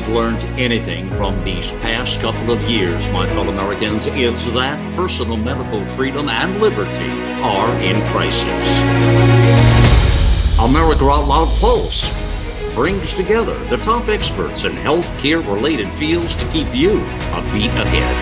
[0.00, 5.36] we've learned anything from these past couple of years, my fellow Americans, it's that personal
[5.36, 7.10] medical freedom and liberty
[7.42, 8.46] are in crisis.
[10.58, 12.10] America Out Loud Pulse
[12.74, 18.16] brings together the top experts in healthcare related fields to keep you a beat ahead.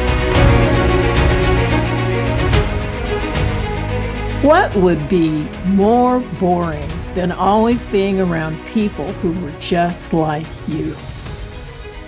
[4.44, 10.96] What would be more boring than always being around people who were just like you?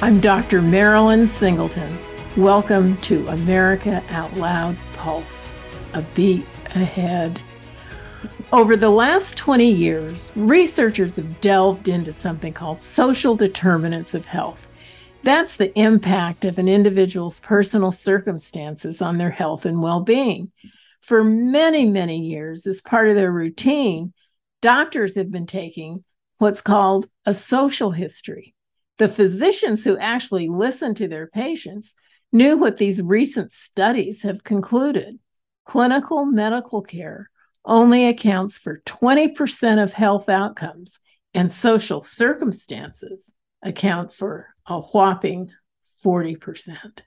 [0.02, 0.62] I'm Dr.
[0.62, 1.98] Marilyn Singleton.
[2.34, 5.52] Welcome to America Out Loud Pulse,
[5.92, 7.38] a beat ahead.
[8.50, 14.66] Over the last 20 years, researchers have delved into something called social determinants of health.
[15.22, 20.50] That's the impact of an individual's personal circumstances on their health and well being.
[21.02, 24.14] For many, many years, as part of their routine,
[24.62, 26.04] doctors have been taking
[26.38, 28.54] what's called a social history
[29.00, 31.94] the physicians who actually listened to their patients
[32.32, 35.18] knew what these recent studies have concluded.
[35.64, 37.30] Clinical medical care
[37.64, 41.00] only accounts for 20% of health outcomes,
[41.32, 45.50] and social circumstances account for a whopping
[46.04, 47.00] 40%.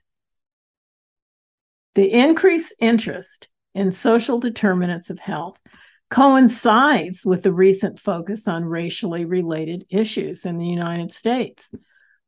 [1.94, 5.58] The increased interest in social determinants of health
[6.14, 11.68] coincides with the recent focus on racially related issues in the United States.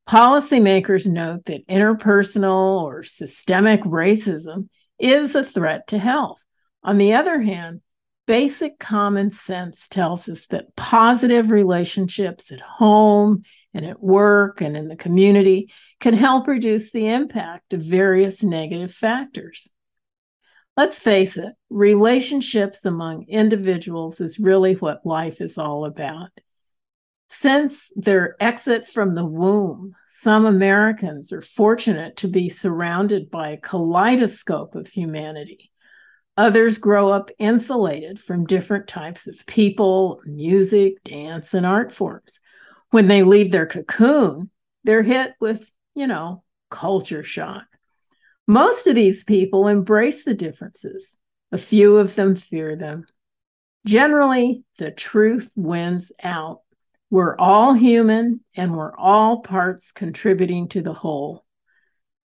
[0.08, 6.40] Policymakers note that interpersonal or systemic racism is a threat to health.
[6.82, 7.80] On the other hand,
[8.26, 14.88] basic common sense tells us that positive relationships at home and at work and in
[14.88, 19.68] the community can help reduce the impact of various negative factors.
[20.76, 26.28] Let's face it, relationships among individuals is really what life is all about.
[27.28, 33.56] Since their exit from the womb, some Americans are fortunate to be surrounded by a
[33.56, 35.72] kaleidoscope of humanity.
[36.36, 42.40] Others grow up insulated from different types of people, music, dance, and art forms.
[42.90, 44.50] When they leave their cocoon,
[44.84, 47.64] they're hit with, you know, culture shock.
[48.46, 51.16] Most of these people embrace the differences,
[51.50, 53.06] a few of them fear them.
[53.84, 56.60] Generally, the truth wins out.
[57.10, 61.44] We're all human and we're all parts contributing to the whole.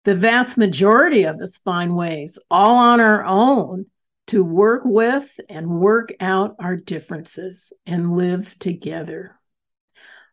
[0.05, 3.85] The vast majority of us find ways, all on our own,
[4.27, 9.39] to work with and work out our differences and live together.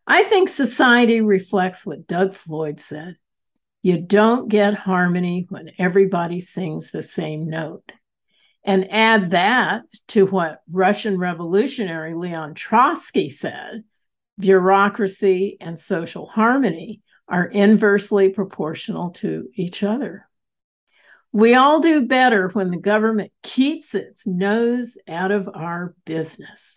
[0.07, 3.17] I think society reflects what Doug Floyd said
[3.87, 7.93] you don't get harmony when everybody sings the same note.
[8.65, 13.85] And add that to what Russian revolutionary Leon Trotsky said
[14.41, 20.29] bureaucracy and social harmony are inversely proportional to each other.
[21.31, 26.77] We all do better when the government keeps its nose out of our business.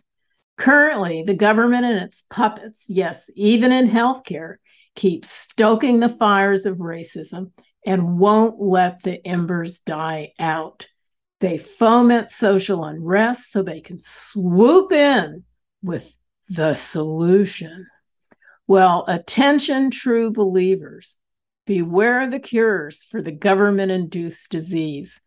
[0.58, 4.58] Currently, the government and its puppets, yes, even in healthcare,
[4.96, 7.52] keep stoking the fires of racism
[7.86, 10.88] and won't let the embers die out.
[11.40, 15.44] They foment social unrest so they can swoop in
[15.82, 16.14] with
[16.50, 17.88] the solution.
[18.68, 21.16] Well, attention, true believers.
[21.66, 25.22] Beware the cures for the government induced disease.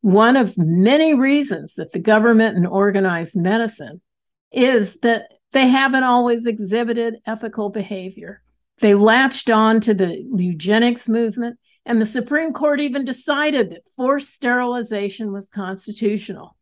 [0.00, 4.02] One of many reasons that the government and organized medicine
[4.50, 8.42] is that they haven't always exhibited ethical behavior.
[8.80, 14.32] They latched on to the eugenics movement, and the Supreme Court even decided that forced
[14.32, 16.56] sterilization was constitutional.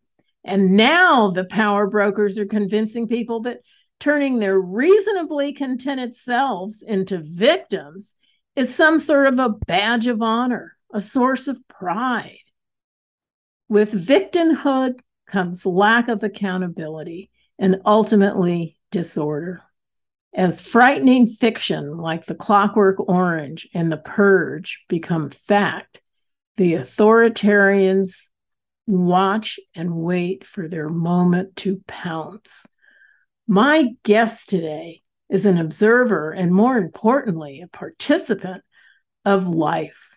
[0.44, 3.60] And now the power brokers are convincing people that
[4.00, 8.14] turning their reasonably contented selves into victims
[8.56, 12.38] is some sort of a badge of honor, a source of pride.
[13.68, 19.62] With victimhood comes lack of accountability and ultimately disorder
[20.34, 26.00] as frightening fiction like The Clockwork Orange and The Purge become fact,
[26.56, 28.28] the authoritarians
[28.86, 32.66] watch and wait for their moment to pounce.
[33.46, 38.62] My guest today is an observer and, more importantly, a participant
[39.24, 40.08] of life.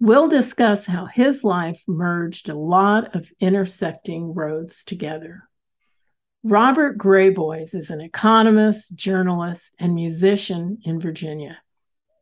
[0.00, 5.48] We'll discuss how his life merged a lot of intersecting roads together.
[6.48, 11.58] Robert Graboyes is an economist, journalist, and musician in Virginia.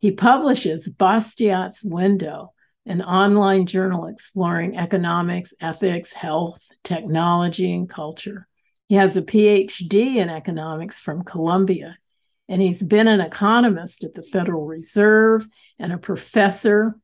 [0.01, 2.51] He publishes Bastiat's Window,
[2.85, 8.49] an online journal exploring economics, ethics, health, technology, and culture.
[8.89, 11.97] He has a PhD in economics from Columbia.
[12.49, 15.47] And he's been an economist at the Federal Reserve
[15.79, 16.99] and a professor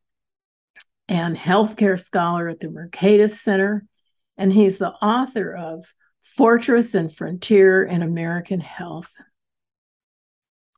[1.08, 3.86] and healthcare scholar at the Mercatus Center.
[4.38, 5.86] And he's the author of
[6.36, 9.12] Fortress and Frontier in American Health.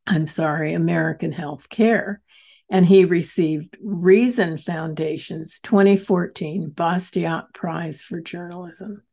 [0.07, 2.22] I'm sorry, American Health Care.
[2.69, 9.04] And he received Reason Foundation's 2014 Bastiat Prize for Journalism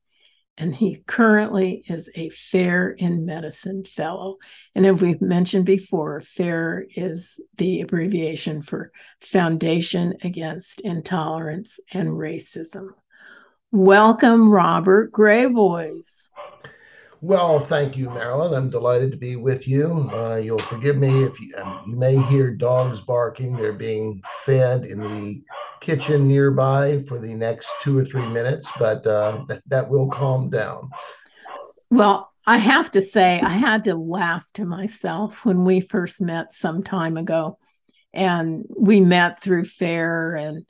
[0.59, 4.37] and he currently is a FAIR in Medicine Fellow.
[4.75, 12.89] And as we've mentioned before, FAIR is the abbreviation for Foundation Against Intolerance and Racism.
[13.73, 16.29] Welcome, Robert Graboyes.
[17.23, 18.53] Well, thank you, Marilyn.
[18.53, 20.11] I'm delighted to be with you.
[20.13, 23.57] Uh, you'll forgive me if you, um, you may hear dogs barking.
[23.57, 25.43] They're being fed in the
[25.81, 30.51] kitchen nearby for the next two or three minutes, but uh, that, that will calm
[30.51, 30.91] down.
[31.91, 36.53] Well, I have to say, I had to laugh to myself when we first met
[36.53, 37.59] some time ago.
[38.13, 40.67] And we met through FAIR and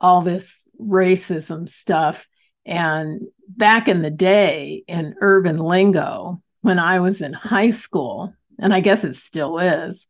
[0.00, 2.26] all this racism stuff.
[2.66, 8.74] And back in the day in urban lingo, when I was in high school, and
[8.74, 10.06] I guess it still is,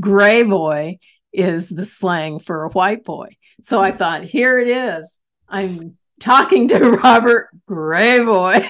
[0.00, 0.98] gray boy
[1.32, 3.36] is the slang for a white boy.
[3.60, 5.12] So I thought, here it is.
[5.48, 8.68] I'm talking to Robert Grayboy.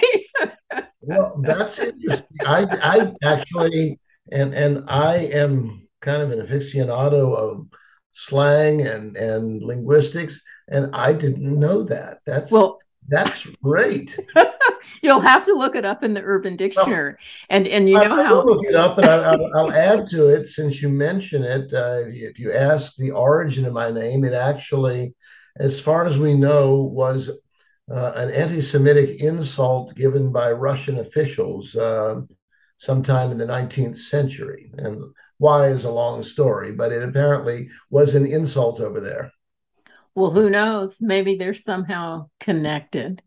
[1.01, 2.27] well, that's interesting.
[2.45, 3.99] I, I actually,
[4.31, 7.67] and and I am kind of an aficionado of
[8.11, 12.19] slang and and linguistics, and I didn't know that.
[12.25, 14.17] That's well, that's great.
[15.01, 18.01] You'll have to look it up in the Urban Dictionary, well, and and you know
[18.01, 18.39] I, how.
[18.39, 21.73] I'll look it up, and I, will add to it since you mention it.
[21.73, 25.13] Uh, if you ask the origin of my name, it actually,
[25.57, 27.29] as far as we know, was
[27.91, 32.21] uh, an anti-Semitic insult given by Russian officials uh,
[32.77, 35.01] sometime in the 19th century, and
[35.37, 39.31] why is a long story, but it apparently was an insult over there.
[40.17, 40.97] Well, who knows?
[40.99, 43.21] Maybe they're somehow connected.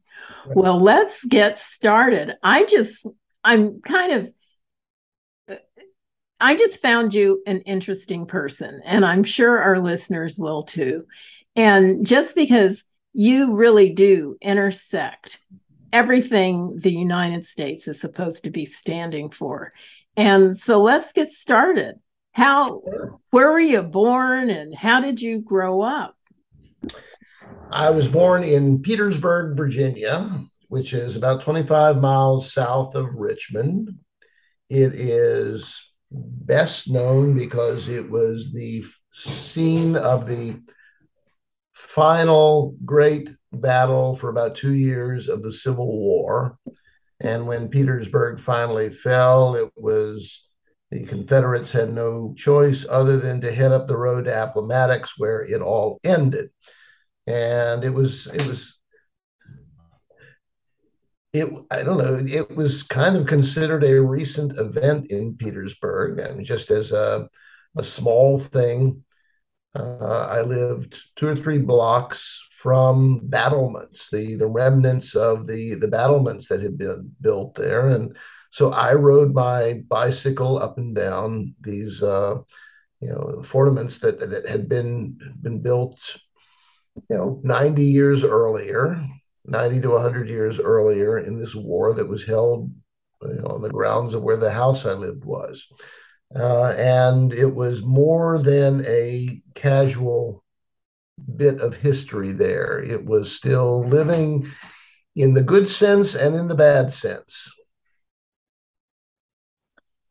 [0.57, 2.35] Well, let's get started.
[2.43, 3.07] I just,
[3.45, 4.33] I'm kind
[5.49, 5.59] of,
[6.41, 11.07] I just found you an interesting person, and I'm sure our listeners will too.
[11.55, 12.83] And just because
[13.13, 15.39] you really do intersect
[15.93, 19.73] everything the United States is supposed to be standing for.
[20.17, 22.01] And so let's get started.
[22.33, 22.83] How,
[23.31, 26.17] where were you born and how did you grow up?
[27.71, 33.91] I was born in Petersburg, Virginia, which is about 25 miles south of Richmond.
[34.69, 40.61] It is best known because it was the scene of the
[41.75, 46.59] final great battle for about two years of the Civil War.
[47.21, 50.49] And when Petersburg finally fell, it was
[50.91, 55.41] the Confederates had no choice other than to head up the road to Appomattox, where
[55.41, 56.51] it all ended.
[57.27, 58.79] And it was it was
[61.33, 66.19] it I don't know it was kind of considered a recent event in Petersburg.
[66.19, 67.29] And just as a
[67.77, 69.05] a small thing
[69.77, 75.89] uh, I lived two or three blocks from battlements the the remnants of the the
[75.89, 77.89] battlements that had been built there.
[77.89, 78.17] And
[78.51, 82.37] so I rode my bicycle up and down these uh,
[83.01, 86.21] you know fortiments that that had been been built
[87.09, 89.05] you know, 90 years earlier,
[89.45, 92.73] 90 to 100 years earlier in this war that was held
[93.23, 95.67] you know, on the grounds of where the house I lived was.
[96.35, 100.45] Uh, and it was more than a casual
[101.37, 102.79] bit of history there.
[102.79, 104.49] It was still living
[105.17, 107.51] in the good sense and in the bad sense.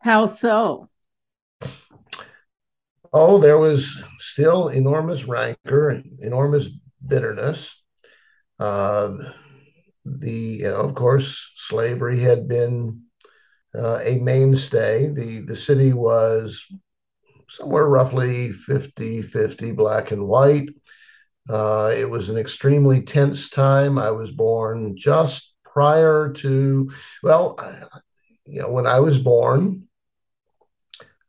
[0.10, 0.90] How so?
[3.14, 6.68] Oh, there was still enormous rancor, enormous
[7.06, 7.80] bitterness.
[8.58, 9.12] Uh,
[10.04, 13.04] the you know, of course, slavery had been
[13.76, 15.10] uh, a mainstay.
[15.10, 16.66] The the city was
[17.48, 20.70] somewhere roughly 50 50 black and white.
[21.48, 24.00] Uh, it was an extremely tense time.
[24.00, 26.90] I was born just prior to,
[27.22, 27.60] well,
[28.48, 29.86] you know, when I was born,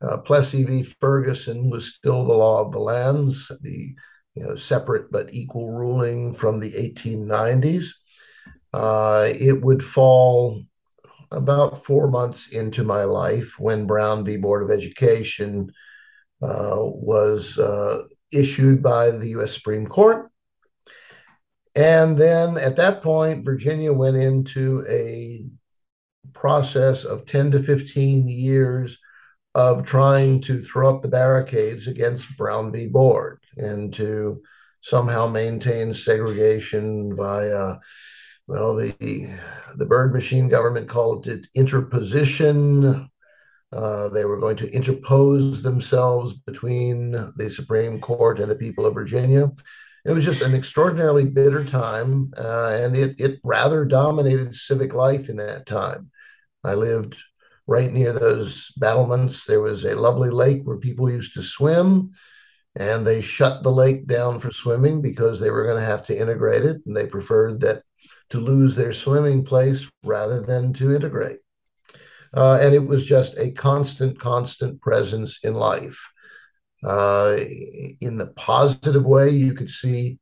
[0.01, 0.83] uh, Plessy v.
[0.83, 3.95] Ferguson was still the law of the lands, the
[4.35, 7.89] you know, separate but equal ruling from the 1890s.
[8.73, 10.63] Uh, it would fall
[11.31, 14.37] about four months into my life when Brown v.
[14.37, 15.71] Board of Education
[16.41, 19.53] uh, was uh, issued by the U.S.
[19.53, 20.31] Supreme Court.
[21.75, 25.45] And then at that point, Virginia went into a
[26.33, 28.97] process of 10 to 15 years
[29.53, 32.87] of trying to throw up the barricades against Brown v.
[32.87, 34.41] Board and to
[34.81, 37.75] somehow maintain segregation via
[38.47, 38.95] well the
[39.75, 43.09] the Byrd machine government called it interposition
[43.73, 48.93] uh, they were going to interpose themselves between the Supreme Court and the people of
[48.93, 49.49] Virginia.
[50.03, 55.29] It was just an extraordinarily bitter time, uh, and it, it rather dominated civic life
[55.29, 56.09] in that time.
[56.63, 57.15] I lived
[57.71, 59.45] right near those battlements.
[59.45, 62.11] There was a lovely lake where people used to swim,
[62.75, 66.17] and they shut the lake down for swimming because they were going to have to
[66.17, 67.83] integrate it, and they preferred that
[68.31, 71.39] to lose their swimming place rather than to integrate.
[72.33, 75.99] Uh, and it was just a constant, constant presence in life.
[76.83, 77.37] Uh,
[78.01, 80.19] in the positive way, you could see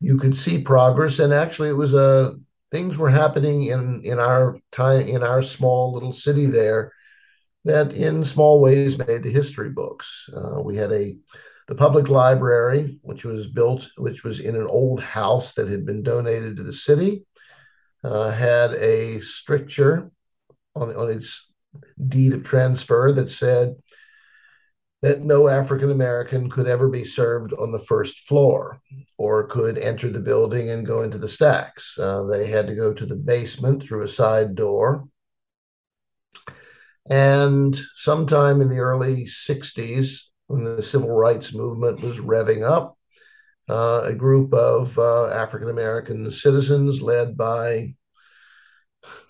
[0.00, 2.34] you could see progress, and actually, it was a
[2.72, 6.92] things were happening in in our time in our small little city there
[7.64, 10.28] that, in small ways, made the history books.
[10.34, 11.14] Uh, we had a
[11.68, 16.02] the public library, which was built, which was in an old house that had been
[16.02, 17.24] donated to the city,
[18.02, 20.10] uh, had a stricture
[20.74, 21.48] on, on its
[22.08, 23.76] deed of transfer that said
[25.02, 28.80] that no African American could ever be served on the first floor
[29.18, 31.98] or could enter the building and go into the stacks.
[31.98, 35.08] Uh, they had to go to the basement through a side door.
[37.10, 42.96] And sometime in the early 60s, when the civil rights movement was revving up,
[43.68, 47.94] uh, a group of uh, African American citizens led by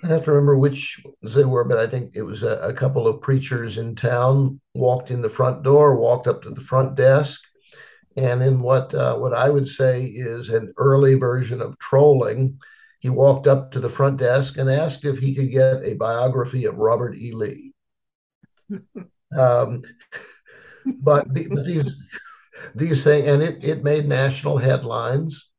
[0.02, 3.06] I have to remember which they were, but I think it was a, a, couple
[3.06, 7.40] of preachers in town walked in the front door, walked up to the front desk,
[8.16, 12.58] and in what uh, what I would say is an early version of trolling,
[13.00, 16.66] he walked up to the front desk and asked if he could get a biography
[16.66, 17.32] of Robert E.
[17.32, 17.72] Lee.
[19.38, 19.82] um,
[21.00, 22.02] but, the, these
[22.74, 25.50] these things, and it it made national headlines,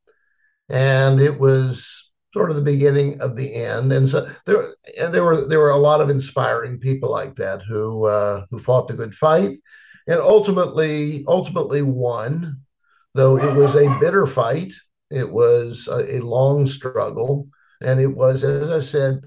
[0.70, 2.03] and it was
[2.34, 3.92] sort of the beginning of the end.
[3.94, 4.66] And so there,
[5.00, 8.60] and there were there were a lot of inspiring people like that who uh, who
[8.60, 9.60] fought the good fight,
[10.08, 12.60] and ultimately ultimately won.
[13.16, 14.74] Though it was a bitter fight,
[15.12, 17.48] it was a, a long struggle,
[17.80, 19.22] and it was, as I said,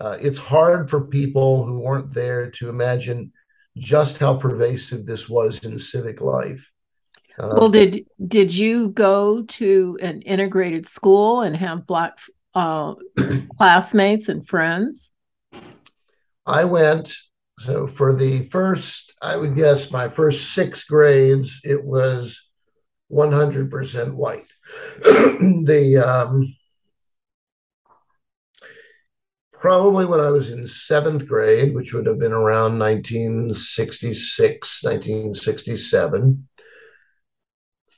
[0.00, 3.32] uh, it's hard for people who weren't there to imagine
[3.76, 6.72] just how pervasive this was in civic life.
[7.38, 12.18] Uh, well, did did you go to an integrated school and have black
[12.54, 12.94] uh,
[13.56, 15.10] classmates and friends?
[16.46, 17.14] I went,
[17.58, 22.42] so for the first, I would guess my first six grades, it was
[23.12, 24.46] 100% white.
[25.02, 26.54] the, um,
[29.52, 36.48] probably when I was in seventh grade, which would have been around 1966, 1967,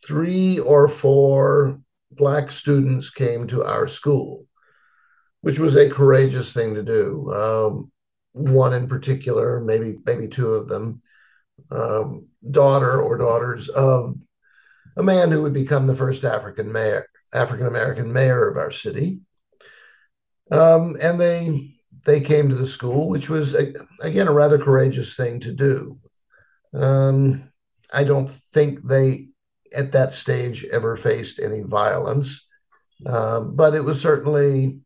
[0.06, 1.80] three or four
[2.20, 4.44] Black students came to our school,
[5.40, 7.32] which was a courageous thing to do.
[7.32, 7.92] Um,
[8.32, 11.00] one in particular, maybe maybe two of them,
[11.70, 14.16] um, daughter or daughters of
[14.98, 19.20] a man who would become the first African mayor, African American mayor of our city.
[20.50, 21.72] Um, and they
[22.04, 25.98] they came to the school, which was again a rather courageous thing to do.
[26.74, 27.50] Um,
[27.90, 29.29] I don't think they
[29.74, 32.46] at that stage ever faced any violence.
[33.06, 34.80] Um, but it was certainly,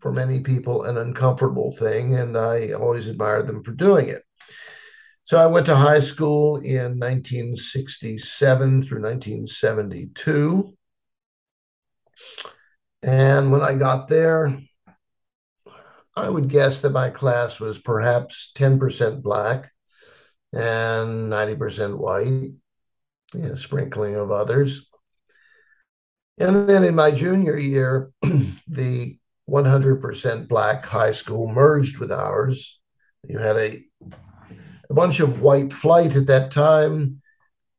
[0.00, 4.22] for many people, an uncomfortable thing, and I always admired them for doing it.
[5.24, 10.74] So I went to high school in 1967 through 1972.
[13.02, 14.56] And when I got there,
[16.14, 19.72] I would guess that my class was perhaps 10% black
[20.52, 22.52] and 90% white
[23.34, 24.88] you know, sprinkling of others.
[26.38, 29.16] And then in my junior year, the
[29.48, 32.80] 100% black high school merged with ours.
[33.28, 33.84] You had a,
[34.90, 37.22] a bunch of white flight at that time,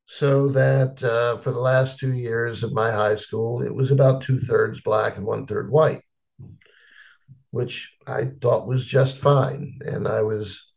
[0.05, 4.21] so that uh, for the last two years of my high school, it was about
[4.21, 6.01] two thirds black and one third white,
[7.51, 9.79] which I thought was just fine.
[9.83, 10.71] And I was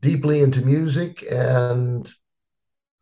[0.00, 2.10] deeply into music and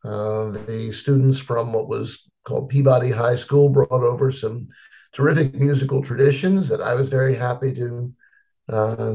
[0.06, 4.68] uh, the students from what was called Peabody High School brought over some
[5.12, 8.12] terrific musical traditions that I was very happy to
[8.68, 9.14] uh,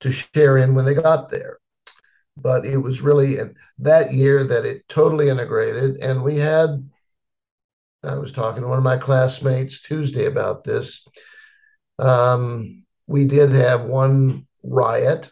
[0.00, 1.58] to share in when they got there.
[2.36, 3.36] But it was really
[3.78, 6.88] that year that it totally integrated, and we had.
[8.02, 11.06] I was talking to one of my classmates Tuesday about this.
[11.98, 15.30] Um, we did have one riot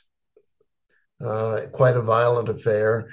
[1.25, 3.09] uh, quite a violent affair.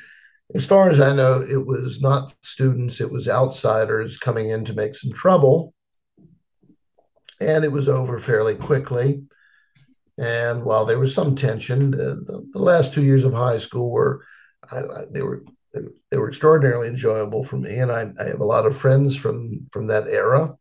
[0.54, 4.74] As far as I know, it was not students, it was outsiders coming in to
[4.74, 5.74] make some trouble.
[7.42, 9.24] And it was over fairly quickly.
[10.18, 13.92] And while there was some tension, the, the, the last two years of high school
[13.92, 14.24] were,
[14.72, 15.44] I, I, they were
[16.10, 19.68] they were extraordinarily enjoyable for me, and I, I have a lot of friends from
[19.72, 20.56] from that era.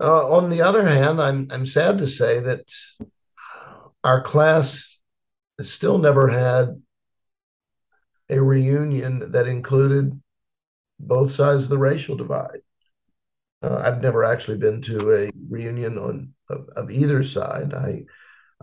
[0.00, 2.64] Uh, on the other hand, I'm I'm sad to say that
[4.02, 4.98] our class
[5.60, 6.82] still never had
[8.30, 10.20] a reunion that included
[10.98, 12.60] both sides of the racial divide.
[13.62, 17.72] Uh, I've never actually been to a reunion on of, of, either side.
[17.72, 18.04] I,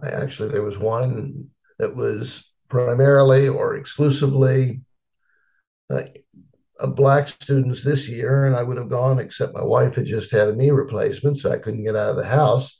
[0.01, 1.49] I actually there was one
[1.79, 4.81] that was primarily or exclusively
[5.89, 6.03] uh,
[6.95, 10.49] black students this year, and I would have gone except my wife had just had
[10.49, 12.79] a knee replacement, so I couldn't get out of the house.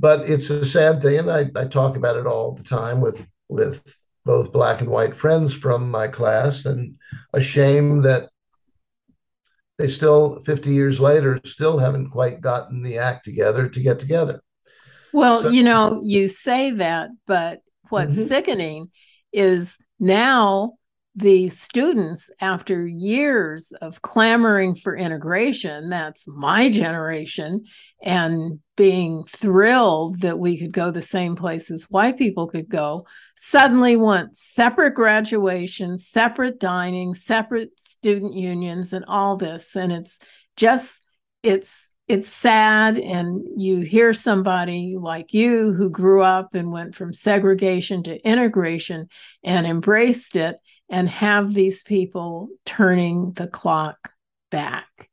[0.00, 3.30] But it's a sad thing, and I, I talk about it all the time with
[3.48, 3.82] with
[4.28, 6.96] both black and white friends from my class, and
[7.32, 8.28] a shame that
[9.78, 14.42] they still 50 years later still haven't quite gotten the act together to get together.
[15.14, 18.26] Well, so, you know, you say that, but what's mm-hmm.
[18.26, 18.90] sickening
[19.32, 20.74] is now
[21.18, 27.64] these students, after years of clamoring for integration, that's my generation,
[28.02, 33.04] and being thrilled that we could go the same places white people could go,
[33.36, 39.74] suddenly want separate graduation, separate dining, separate student unions, and all this.
[39.74, 40.20] And it's
[40.56, 41.04] just,
[41.42, 47.12] it's, it's sad and you hear somebody like you who grew up and went from
[47.12, 49.08] segregation to integration
[49.42, 50.56] and embraced it
[50.88, 54.12] and have these people turning the clock
[54.50, 55.10] back.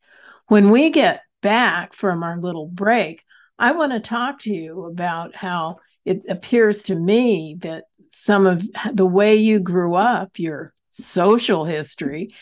[0.48, 3.24] When we get back from our little break,
[3.58, 8.67] I want to talk to you about how it appears to me that some of
[8.94, 12.33] the way you grew up, your social history,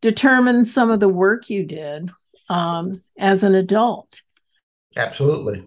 [0.00, 2.10] determines some of the work you did
[2.48, 4.20] um, as an adult.
[4.96, 5.64] Absolutely.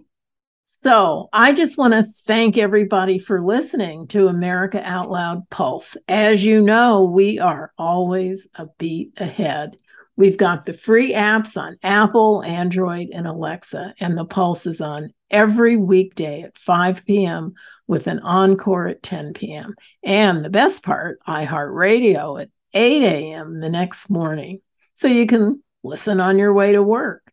[0.65, 5.95] So I just want to thank everybody for listening to America Out Loud Pulse.
[6.07, 9.77] As you know, we are always a beat ahead.
[10.15, 15.09] We've got the free apps on Apple, Android, and Alexa, and the Pulse is on
[15.29, 17.53] every weekday at 5 p.m.
[17.85, 19.75] with an encore at 10 p.m.
[20.03, 23.59] And the best part, iHeartRadio at 8 a.m.
[23.59, 24.61] the next morning.
[24.93, 27.24] So you can listen on your way to work.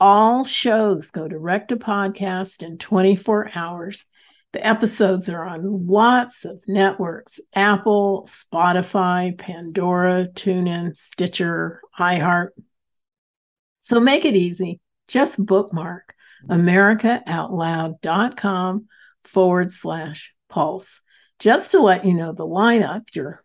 [0.00, 4.06] All shows go direct to podcast in 24 hours.
[4.52, 12.52] The episodes are on lots of networks Apple, Spotify, Pandora, TuneIn, Stitcher, iHeart.
[13.80, 14.80] So make it easy.
[15.06, 16.14] Just bookmark
[16.48, 18.86] americaoutloud.com
[19.24, 21.02] forward slash pulse.
[21.38, 23.44] Just to let you know the lineup, you're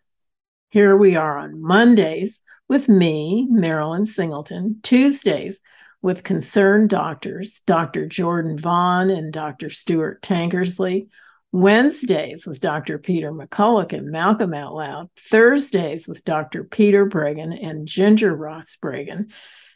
[0.70, 5.62] here we are on Mondays with me, Marilyn Singleton, Tuesdays
[6.06, 8.06] with concerned doctors, Dr.
[8.06, 9.72] Jordan Vaughn and Dr.
[9.72, 11.08] Stuart Tankersley.
[11.52, 13.00] Wednesdays with Dr.
[13.00, 15.10] Peter McCullough and Malcolm Out Loud.
[15.18, 16.63] Thursdays with Dr.
[16.63, 19.32] Peter Breggin and Ginger Ross Breggin.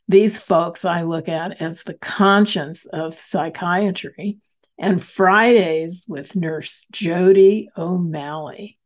[0.08, 4.38] These folks I look at as the conscience of psychiatry.
[4.78, 8.78] And Fridays with Nurse Jodi O'Malley.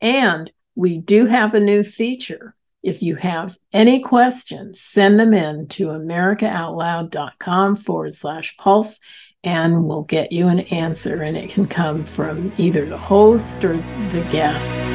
[0.00, 2.55] And we do have a new feature
[2.86, 9.00] if you have any questions, send them in to americaoutloud.com forward slash pulse
[9.42, 11.22] and we'll get you an answer.
[11.22, 14.88] And it can come from either the host or the guest.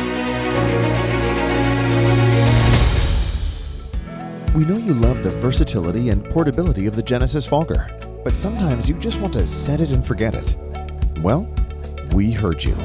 [4.56, 7.90] We know you love the versatility and portability of the Genesis Fogger,
[8.24, 10.56] but sometimes you just want to set it and forget it.
[11.20, 11.54] Well,
[12.14, 12.76] we heard you.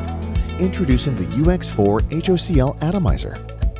[0.58, 3.55] Introducing the UX4 HOCL Atomizer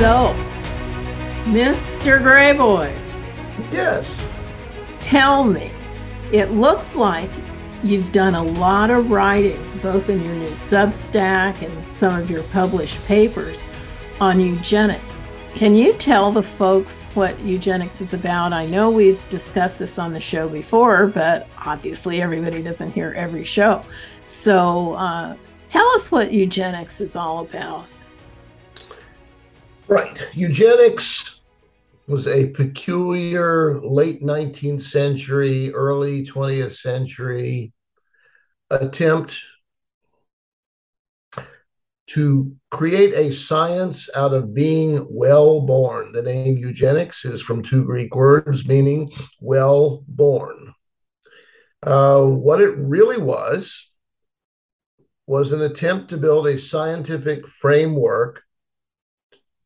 [0.00, 0.34] So,
[1.44, 2.22] Mr.
[2.22, 2.90] Graboyes,
[3.70, 4.08] Yes.
[4.98, 5.70] tell me,
[6.32, 7.28] it looks like
[7.82, 12.44] you've done a lot of writings, both in your new Substack and some of your
[12.44, 13.62] published papers
[14.22, 15.26] on eugenics.
[15.54, 18.54] Can you tell the folks what eugenics is about?
[18.54, 23.44] I know we've discussed this on the show before, but obviously everybody doesn't hear every
[23.44, 23.84] show.
[24.24, 25.36] So uh,
[25.68, 27.84] tell us what eugenics is all about.
[29.90, 30.30] Right.
[30.34, 31.40] Eugenics
[32.06, 37.72] was a peculiar late 19th century, early 20th century
[38.70, 39.40] attempt
[42.10, 46.12] to create a science out of being well born.
[46.12, 50.72] The name eugenics is from two Greek words meaning well born.
[51.82, 53.90] Uh, what it really was
[55.26, 58.44] was an attempt to build a scientific framework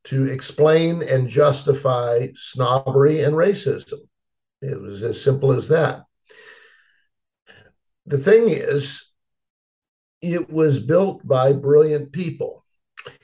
[0.05, 4.01] to explain and justify snobbery and racism.
[4.61, 6.05] It was as simple as that.
[8.07, 9.11] The thing is,
[10.21, 12.65] it was built by brilliant people.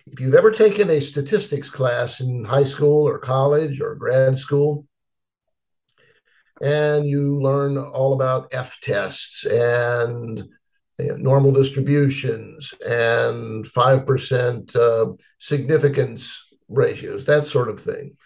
[0.06, 4.86] If you've ever taken a statistics class in high school or college or grad school,
[6.60, 10.42] and you learn all about F tests and
[10.98, 18.16] normal distributions and 5% uh, significance ratios, that sort of thing.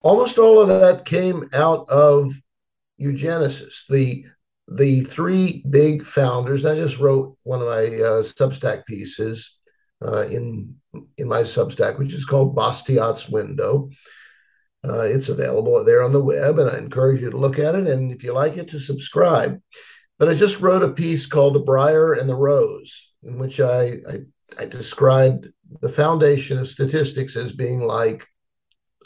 [0.00, 2.34] Almost all of that came out of
[3.00, 3.86] eugenicists.
[3.88, 4.24] The
[4.68, 6.64] the three big founders.
[6.64, 9.54] I just wrote one of my uh, Substack pieces
[10.04, 10.76] uh, in
[11.16, 13.90] in my Substack, which is called Bastiat's Window.
[14.84, 17.86] Uh, it's available there on the web, and I encourage you to look at it.
[17.86, 19.60] And if you like it, to subscribe.
[20.18, 23.98] But I just wrote a piece called "The Briar and the Rose," in which I,
[24.08, 24.18] I,
[24.58, 25.48] I described
[25.80, 28.26] the foundation of statistics as being like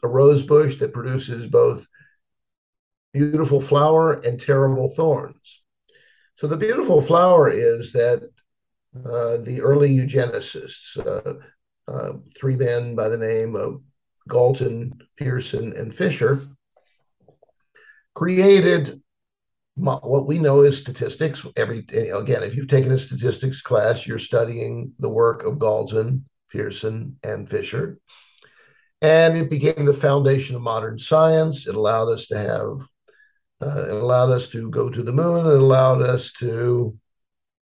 [0.02, 1.86] a rose bush that produces both
[3.12, 5.62] beautiful flower and terrible thorns.
[6.36, 8.28] So the beautiful flower is that
[8.94, 11.34] uh, the early eugenicists, uh,
[11.90, 13.80] uh, three men by the name of
[14.28, 16.46] Galton, Pearson, and Fisher,
[18.14, 19.02] created
[19.76, 21.46] what we know is statistics.
[21.56, 27.18] Every again, if you've taken a statistics class, you're studying the work of Galton, Pearson,
[27.22, 27.98] and Fisher.
[29.02, 31.66] And it became the foundation of modern science.
[31.66, 32.88] It allowed us to have,
[33.60, 35.46] uh, it allowed us to go to the moon.
[35.46, 36.98] It allowed us to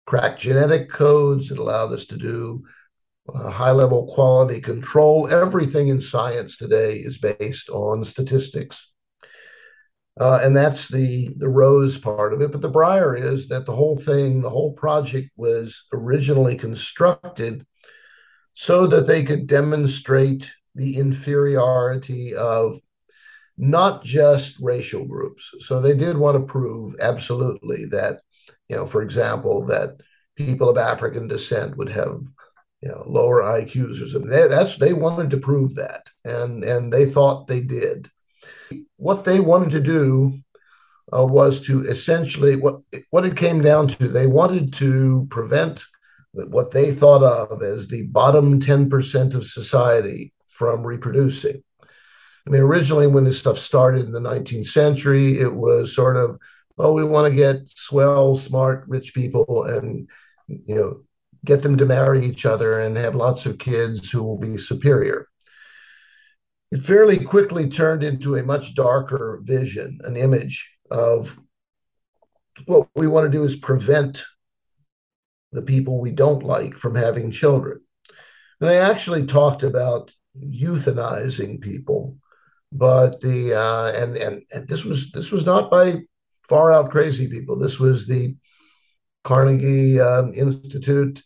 [0.06, 1.50] crack genetic codes.
[1.50, 2.64] It allowed us to do
[3.34, 5.28] uh, high level quality control.
[5.28, 8.93] Everything in science today is based on statistics.
[10.20, 12.52] Uh, and that's the the rose part of it.
[12.52, 17.66] But the briar is that the whole thing, the whole project was originally constructed
[18.54, 22.80] so that they could demonstrate the inferiority of
[23.58, 25.52] not just racial groups.
[25.60, 28.22] So they did want to prove absolutely that,
[28.68, 29.98] you know, for example, that
[30.36, 32.22] people of African descent would have,
[32.82, 34.30] you know, lower IQs or something.
[34.30, 38.10] They, that's they wanted to prove that, and and they thought they did.
[38.98, 40.40] What they wanted to do
[41.12, 44.08] uh, was to essentially what what it came down to.
[44.08, 45.86] They wanted to prevent
[46.34, 51.64] what they thought of as the bottom 10% of society from reproducing.
[52.46, 56.38] I mean, originally, when this stuff started in the 19th century, it was sort of,
[56.78, 60.10] oh, we want to get swell, smart, rich people and,
[60.48, 61.02] you know,
[61.46, 65.28] get them to marry each other and have lots of kids who will be superior.
[66.74, 71.38] It fairly quickly turned into a much darker vision, an image of
[72.66, 74.24] what we want to do is prevent
[75.52, 77.80] the people we don't like from having children.
[78.60, 82.18] And they actually talked about euthanizing people,
[82.72, 85.98] but the uh, and, and and this was this was not by
[86.50, 87.56] far out crazy people.
[87.56, 88.36] This was the
[89.24, 91.22] Carnegie um, Institute,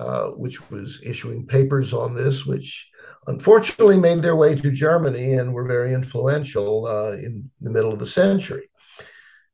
[0.00, 2.88] uh, which was issuing papers on this, which
[3.26, 7.98] unfortunately made their way to Germany and were very influential uh, in the middle of
[7.98, 8.68] the century.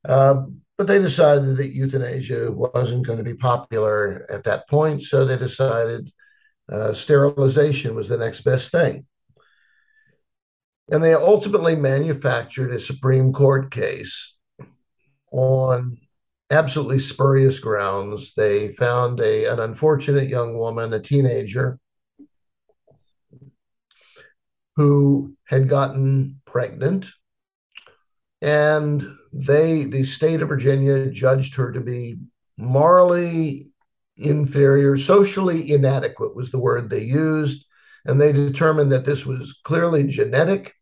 [0.08, 0.42] Uh,
[0.76, 5.02] but they decided that euthanasia wasn't going to be popular at that point.
[5.02, 6.10] So they decided
[6.70, 9.06] Uh, sterilization was the next best thing.
[10.92, 14.36] And they ultimately manufactured a Supreme Court case
[15.32, 15.96] on
[16.50, 18.34] absolutely spurious grounds.
[18.34, 21.78] They found a, an unfortunate young woman, a teenager,
[24.78, 27.10] who had gotten pregnant.
[28.40, 32.20] And they, the state of Virginia, judged her to be
[32.56, 33.72] morally
[34.16, 37.66] inferior, socially inadequate was the word they used.
[38.04, 40.74] And they determined that this was clearly genetic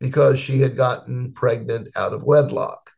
[0.00, 2.90] because she had gotten pregnant out of wedlock.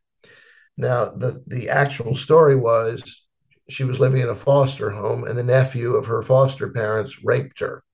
[0.78, 3.26] Now, the, the actual story was
[3.68, 7.60] she was living in a foster home, and the nephew of her foster parents raped
[7.60, 7.84] her.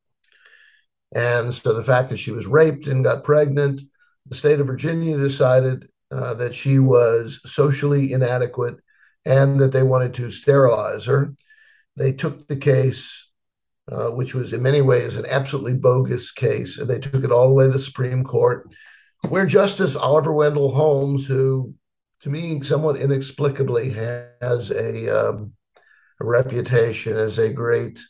[1.15, 3.83] And so the fact that she was raped and got pregnant,
[4.27, 8.77] the state of Virginia decided uh, that she was socially inadequate
[9.25, 11.35] and that they wanted to sterilize her.
[11.97, 13.29] They took the case,
[13.91, 17.49] uh, which was in many ways an absolutely bogus case, and they took it all
[17.49, 18.75] the way to the Supreme Court,
[19.29, 21.75] where Justice Oliver Wendell Holmes, who
[22.21, 25.53] to me somewhat inexplicably has a, um,
[26.21, 28.01] a reputation as a great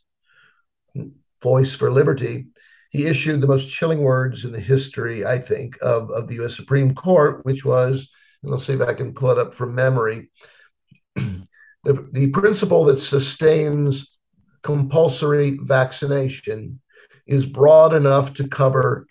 [1.43, 2.47] voice for liberty,
[2.93, 6.55] he issued the most chilling words in the history, I think, of, of the US
[6.55, 8.11] Supreme Court, which was,
[8.43, 10.31] and I'll see if I can pull it up from memory,
[11.17, 11.47] the,
[11.85, 14.19] the principle that sustains
[14.63, 16.81] compulsory vaccination
[17.27, 19.07] is broad enough to cover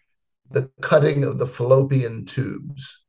[0.52, 3.00] the cutting of the fallopian tubes.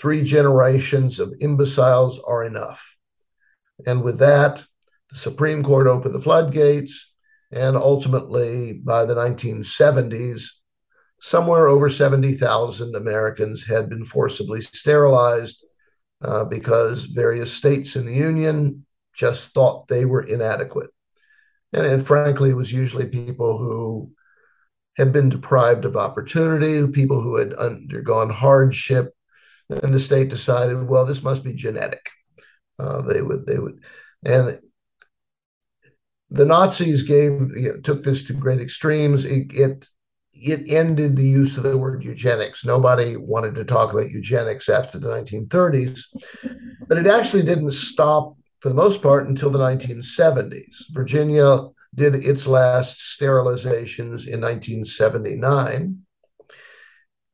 [0.00, 2.96] Three generations of imbeciles are enough.
[3.86, 4.64] And with that,
[5.10, 7.12] the Supreme Court opened the floodgates,
[7.50, 10.48] and ultimately, by the 1970s,
[11.20, 15.64] somewhere over 70,000 Americans had been forcibly sterilized
[16.22, 18.84] uh, because various states in the Union
[19.14, 20.90] just thought they were inadequate.
[21.72, 24.12] And, and frankly, it was usually people who
[24.96, 29.12] had been deprived of opportunity, people who had undergone hardship,
[29.68, 32.10] and the state decided, well, this must be genetic.
[32.78, 33.80] Uh, they would, they would,
[34.24, 34.60] and
[36.30, 37.50] the Nazis gave
[37.82, 39.24] took this to great extremes.
[39.24, 39.88] It, it
[40.32, 42.64] it ended the use of the word eugenics.
[42.64, 46.02] Nobody wanted to talk about eugenics after the 1930s,
[46.86, 50.84] but it actually didn't stop for the most part until the 1970s.
[50.90, 56.02] Virginia did its last sterilizations in 1979.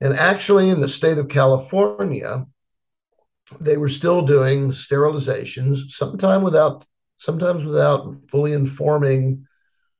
[0.00, 2.46] And actually, in the state of California,
[3.60, 9.46] they were still doing sterilizations, sometime without, sometimes without fully informing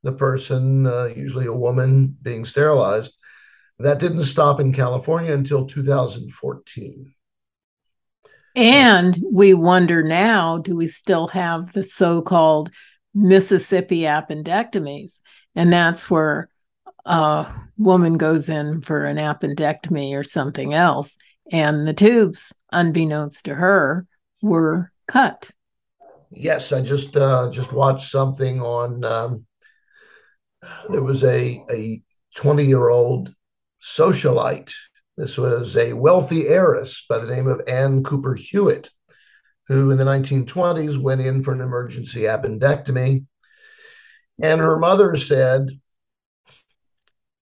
[0.02, 3.12] the person, uh, usually a woman, being sterilized.
[3.78, 7.14] That didn't stop in California until 2014.
[8.56, 12.70] And we wonder now do we still have the so called
[13.14, 15.20] Mississippi appendectomies?
[15.56, 16.48] And that's where
[17.04, 17.46] a
[17.76, 21.16] woman goes in for an appendectomy or something else,
[21.50, 24.06] and the tubes, unbeknownst to her,
[24.40, 25.50] were cut.
[26.36, 29.46] Yes, I just uh, just watched something on um,
[30.88, 32.02] there was a a
[32.36, 33.32] 20 year old
[33.80, 34.72] socialite.
[35.16, 38.90] This was a wealthy heiress by the name of Ann Cooper Hewitt,
[39.68, 43.26] who in the 1920s went in for an emergency appendectomy.
[44.42, 45.70] And her mother said,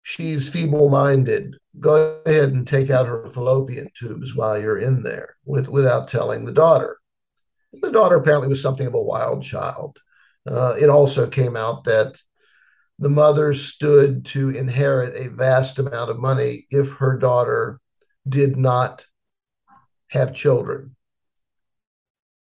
[0.04, 1.56] She's feeble minded.
[1.80, 6.44] Go ahead and take out her fallopian tubes while you're in there with, without telling
[6.44, 6.98] the daughter.
[7.74, 10.00] The daughter apparently was something of a wild child.
[10.46, 12.22] Uh, it also came out that
[13.00, 17.80] the mother stood to inherit a vast amount of money if her daughter
[18.28, 19.06] did not
[20.10, 20.96] have children.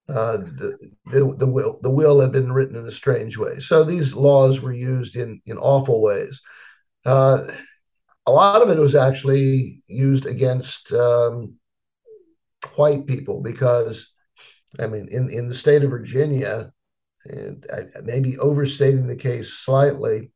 [0.08, 3.60] Uh, the, the, the, will, the will had been written in a strange way.
[3.60, 6.40] So these laws were used in, in awful ways.
[7.06, 7.44] Uh,
[8.26, 11.54] a lot of it was actually used against um,
[12.76, 14.11] white people because,
[14.80, 16.72] I mean, in, in the state of Virginia,
[17.24, 20.32] and I, maybe overstating the case slightly,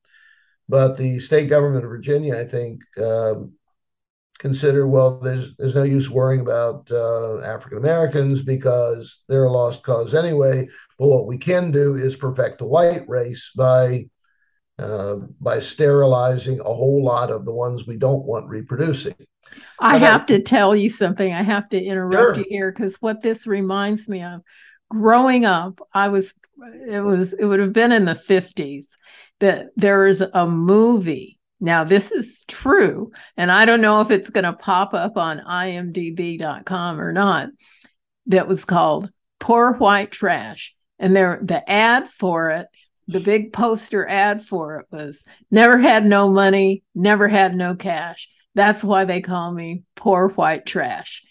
[0.68, 3.54] but the state government of Virginia, I think, um,
[4.38, 9.82] consider well, there's there's no use worrying about uh, African Americans because they're a lost
[9.82, 10.68] cause anyway.
[10.98, 14.08] But what we can do is perfect the white race by
[14.78, 19.14] uh, by sterilizing a whole lot of the ones we don't want reproducing.
[19.78, 21.32] I have to tell you something.
[21.32, 22.38] I have to interrupt sure.
[22.38, 24.42] you here because what this reminds me of
[24.88, 26.34] growing up, I was
[26.88, 28.86] it was it would have been in the 50s
[29.40, 31.38] that there is a movie.
[31.58, 35.40] Now, this is true, and I don't know if it's going to pop up on
[35.40, 37.48] imdb.com or not,
[38.26, 40.74] that was called Poor White Trash.
[40.98, 42.66] And there, the ad for it
[43.08, 48.28] the big poster ad for it was never had no money, never had no cash.
[48.56, 51.22] That's why they call me poor white trash.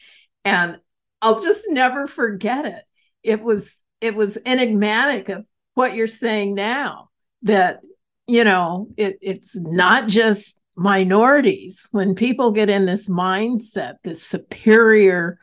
[0.45, 0.77] And
[1.23, 2.83] I'll just never forget it.
[3.23, 7.09] It was it was enigmatic of what you're saying now
[7.41, 7.79] that
[8.27, 15.39] you know it, it's not just minorities when people get in this mindset this superior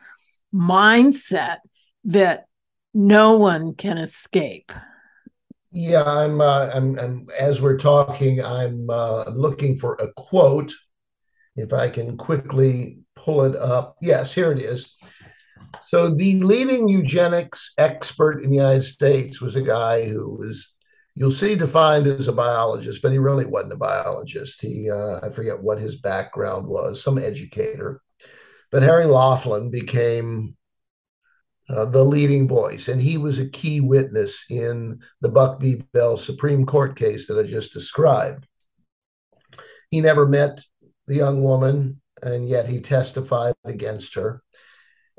[0.53, 1.57] mindset
[2.05, 2.45] that
[2.93, 4.71] no one can escape
[5.71, 10.71] yeah i'm uh, I'm, I'm as we're talking i'm uh, looking for a quote
[11.55, 14.95] if i can quickly pull it up yes here it is
[15.85, 20.73] so the leading eugenics expert in the united states was a guy who was
[21.15, 24.61] you'll see defined as a biologist, but he really wasn't a biologist.
[24.61, 28.01] He, uh, I forget what his background was, some educator.
[28.71, 30.57] But Harry Laughlin became
[31.69, 35.83] uh, the leading voice, and he was a key witness in the Buck v.
[35.93, 38.47] Bell Supreme Court case that I just described.
[39.91, 40.63] He never met
[41.07, 44.41] the young woman, and yet he testified against her.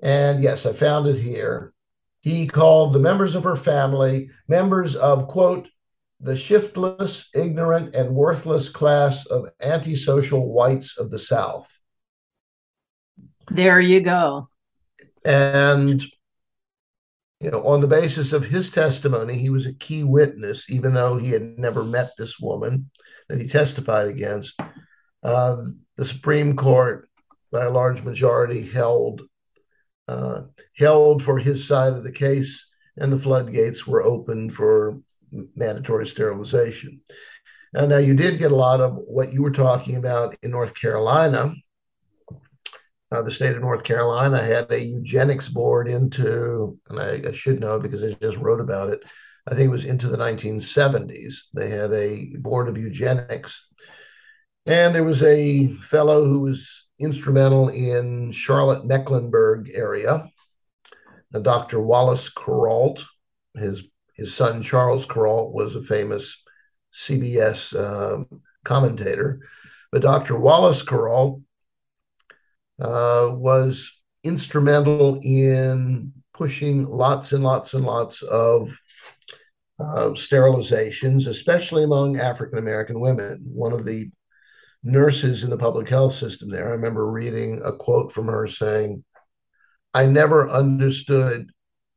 [0.02, 1.72] And yes, I found it here.
[2.20, 5.68] He called the members of her family members of, quote,
[6.20, 11.80] the shiftless, ignorant, and worthless class of antisocial whites of the South.
[13.50, 14.48] There you go.
[15.24, 16.02] And,
[17.40, 21.18] you know, on the basis of his testimony, he was a key witness, even though
[21.18, 22.90] he had never met this woman
[23.28, 24.58] that he testified against.
[25.24, 25.64] Uh,
[25.96, 27.08] the Supreme Court,
[27.50, 29.22] by a large majority, held
[30.06, 30.42] uh,
[30.76, 35.00] held for his side of the case, and the floodgates were opened for
[35.56, 37.00] mandatory sterilization.
[37.72, 40.78] And now you did get a lot of what you were talking about in North
[40.78, 41.54] Carolina.
[43.10, 47.60] Uh, the state of North Carolina had a eugenics board into, and I, I, should
[47.60, 49.00] know because I just wrote about it.
[49.46, 51.34] I think it was into the 1970s.
[51.54, 53.66] They had a board of eugenics.
[54.66, 60.30] And there was a fellow who was instrumental in Charlotte Mecklenburg area,
[61.42, 61.80] Dr.
[61.80, 63.04] Wallace Kuralt.
[63.54, 66.42] His his son Charles Kuralt was a famous
[66.94, 68.24] CBS uh,
[68.64, 69.40] commentator,
[69.90, 70.38] but Dr.
[70.38, 71.42] Wallace Kuralt
[72.80, 78.78] uh, was instrumental in pushing lots and lots and lots of
[79.80, 83.42] uh, sterilizations, especially among African American women.
[83.44, 84.10] One of the
[84.84, 89.02] nurses in the public health system there, I remember reading a quote from her saying,
[89.94, 91.50] I never understood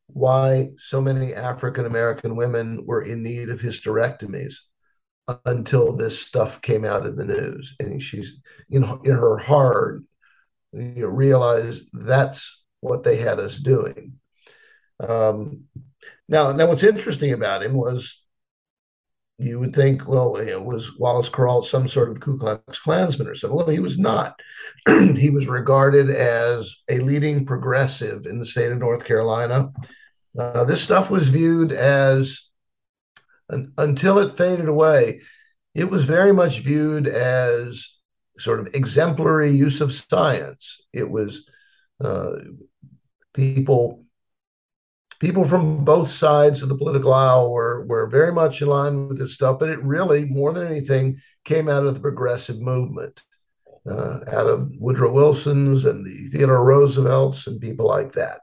[0.08, 4.56] why so many African American women were in need of hysterectomies
[5.46, 7.76] until this stuff came out in the news.
[7.80, 8.38] And she's
[8.70, 10.04] in, in her heart,
[10.72, 14.14] you know, realized that's what they had us doing.
[15.00, 15.66] Um,
[16.30, 18.22] now, now, what's interesting about him was
[19.40, 23.36] you would think, well, it was Wallace Kuralt some sort of Ku Klux Klansman or
[23.36, 23.56] something.
[23.56, 24.40] Well, he was not.
[24.88, 29.70] he was regarded as a leading progressive in the state of North Carolina.
[30.38, 32.50] Uh, this stuff was viewed as,
[33.52, 35.22] un, until it faded away,
[35.76, 37.96] it was very much viewed as
[38.40, 40.82] sort of exemplary use of science.
[40.94, 41.48] It was
[42.04, 42.34] uh,
[43.36, 44.04] people
[45.20, 49.18] people from both sides of the political aisle were were very much in line with
[49.18, 53.24] this stuff, but it really, more than anything, came out of the progressive movement,
[53.90, 58.42] uh, out of Woodrow Wilson's and the Theodore Roosevelt's and people like that.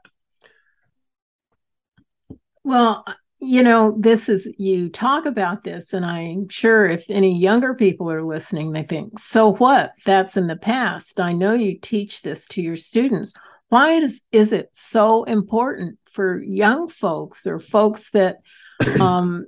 [2.63, 3.05] Well,
[3.39, 8.09] you know, this is you talk about this, and I'm sure if any younger people
[8.09, 9.91] are listening, they think, so what?
[10.05, 11.19] That's in the past.
[11.19, 13.33] I know you teach this to your students.
[13.69, 18.37] Why is, is it so important for young folks or folks that,
[18.99, 19.45] um,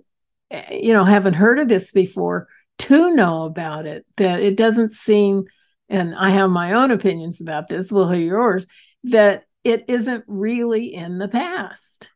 [0.70, 2.48] you know, haven't heard of this before
[2.80, 4.06] to know about it?
[4.18, 5.46] That it doesn't seem,
[5.90, 8.68] and I have my own opinions about this, we'll hear yours,
[9.06, 12.10] that it isn't really in the past.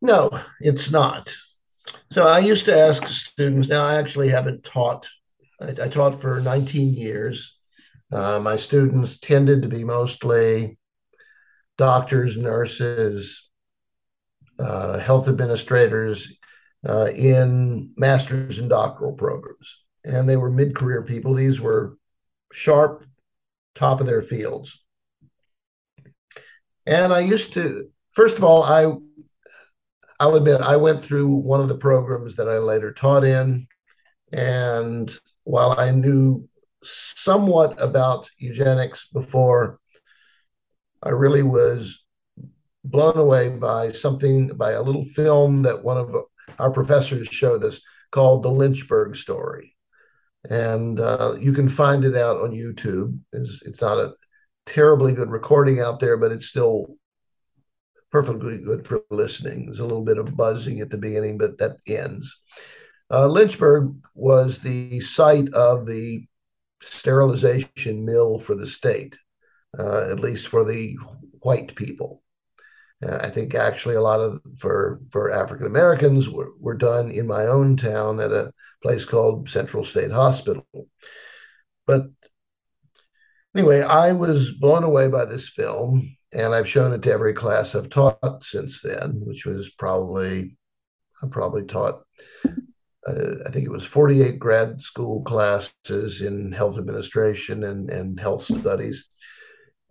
[0.00, 1.34] No, it's not.
[2.10, 5.08] So I used to ask students, now I actually haven't taught,
[5.60, 7.56] I, I taught for 19 years.
[8.12, 10.78] Uh, my students tended to be mostly
[11.76, 13.43] doctors, nurses,
[14.58, 16.38] uh, health administrators
[16.88, 19.82] uh, in master's and doctoral programs.
[20.04, 21.34] And they were mid career people.
[21.34, 21.96] These were
[22.52, 23.04] sharp,
[23.74, 24.80] top of their fields.
[26.86, 28.92] And I used to, first of all, I
[30.20, 33.66] I'll admit I went through one of the programs that I later taught in.
[34.32, 35.12] And
[35.44, 36.48] while I knew
[36.82, 39.80] somewhat about eugenics before,
[41.02, 42.03] I really was
[42.84, 46.14] blown away by something, by a little film that one of
[46.58, 47.80] our professors showed us
[48.10, 49.74] called The Lynchburg Story.
[50.48, 53.18] And uh, you can find it out on YouTube.
[53.32, 54.12] It's, it's not a
[54.66, 56.96] terribly good recording out there, but it's still
[58.10, 59.66] perfectly good for listening.
[59.66, 62.40] There's a little bit of buzzing at the beginning, but that ends.
[63.10, 66.26] Uh, Lynchburg was the site of the
[66.82, 69.16] sterilization mill for the state,
[69.78, 70.96] uh, at least for the
[71.40, 72.22] white people.
[73.04, 77.26] Uh, I think actually a lot of for for African Americans were, were done in
[77.26, 78.52] my own town at a
[78.82, 80.66] place called Central State Hospital.
[81.86, 82.06] But
[83.54, 87.74] anyway, I was blown away by this film, and I've shown it to every class
[87.74, 90.56] I've taught since then, which was probably
[91.22, 92.02] I probably taught.
[93.06, 98.44] Uh, I think it was 48 grad school classes in health administration and, and health
[98.44, 99.06] studies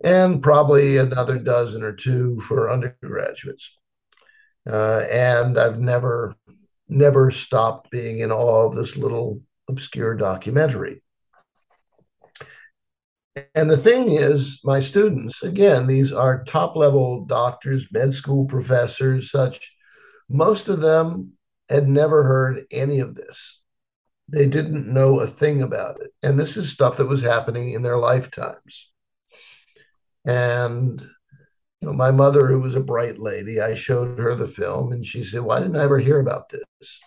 [0.02, 3.76] and probably another dozen or two for undergraduates.
[4.68, 6.34] Uh, and I've never,
[6.88, 11.02] never stopped being in awe of this little obscure documentary.
[13.54, 19.30] And the thing is, my students, again, these are top level doctors, med school professors,
[19.30, 19.74] such,
[20.28, 21.32] most of them
[21.68, 23.60] had never heard any of this.
[24.28, 26.12] They didn't know a thing about it.
[26.22, 28.90] And this is stuff that was happening in their lifetimes.
[30.24, 31.00] And
[31.80, 35.04] you know, my mother, who was a bright lady, I showed her the film, and
[35.04, 37.00] she said, "Why didn't I ever hear about this?"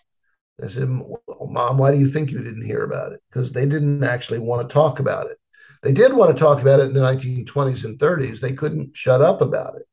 [0.63, 3.21] I said, well, "Mom, why do you think you didn't hear about it?
[3.29, 5.37] Because they didn't actually want to talk about it.
[5.83, 8.39] They did want to talk about it in the 1920s and 30s.
[8.39, 9.83] They couldn't shut up about it.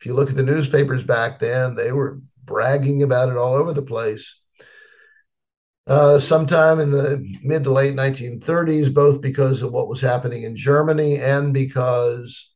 [0.00, 3.72] If you look at the newspapers back then, they were bragging about it all over
[3.72, 4.40] the place.
[5.88, 10.54] Uh, sometime in the mid to late 1930s, both because of what was happening in
[10.54, 12.50] Germany and because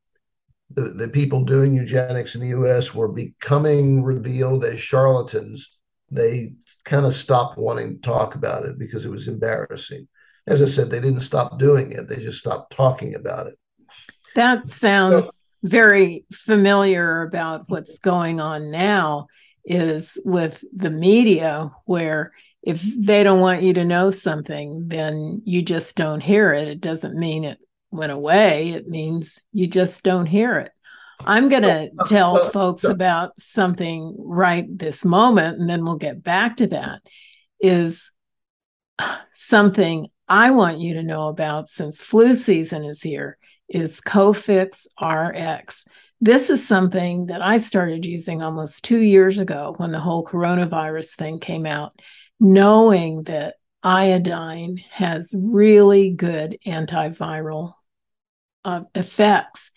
[0.70, 5.78] the, the people doing eugenics in the US were becoming revealed as charlatans.
[6.10, 6.52] They
[6.84, 10.08] kind of stopped wanting to talk about it because it was embarrassing.
[10.46, 13.58] As I said, they didn't stop doing it, they just stopped talking about it.
[14.34, 15.30] That sounds so,
[15.62, 19.28] very familiar about what's going on now
[19.64, 22.32] is with the media where
[22.62, 26.68] if they don't want you to know something, then you just don't hear it.
[26.68, 27.58] It doesn't mean it
[27.90, 30.72] went away, it means you just don't hear it.
[31.24, 36.56] I'm going to tell folks about something right this moment, and then we'll get back
[36.56, 37.02] to that.
[37.60, 38.10] Is
[39.32, 43.38] something I want you to know about since flu season is here
[43.68, 45.84] is Cofix RX.
[46.20, 51.16] This is something that I started using almost two years ago when the whole coronavirus
[51.16, 51.98] thing came out
[52.40, 57.74] knowing that iodine has really good antiviral
[58.64, 59.70] uh, effects.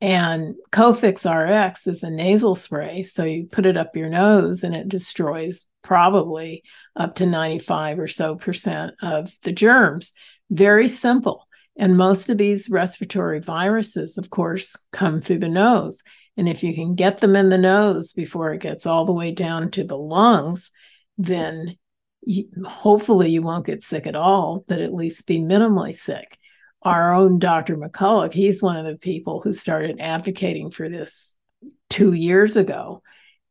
[0.00, 3.04] And Cofix RX is a nasal spray.
[3.04, 6.64] So you put it up your nose and it destroys probably
[6.96, 10.12] up to 95 or so percent of the germs.
[10.50, 11.46] Very simple.
[11.76, 16.02] And most of these respiratory viruses, of course, come through the nose.
[16.36, 19.32] And if you can get them in the nose before it gets all the way
[19.32, 20.70] down to the lungs,
[21.16, 21.76] then
[22.64, 26.38] hopefully you won't get sick at all, but at least be minimally sick.
[26.82, 27.76] Our own Dr.
[27.76, 31.36] McCullough, he's one of the people who started advocating for this
[31.90, 33.02] two years ago.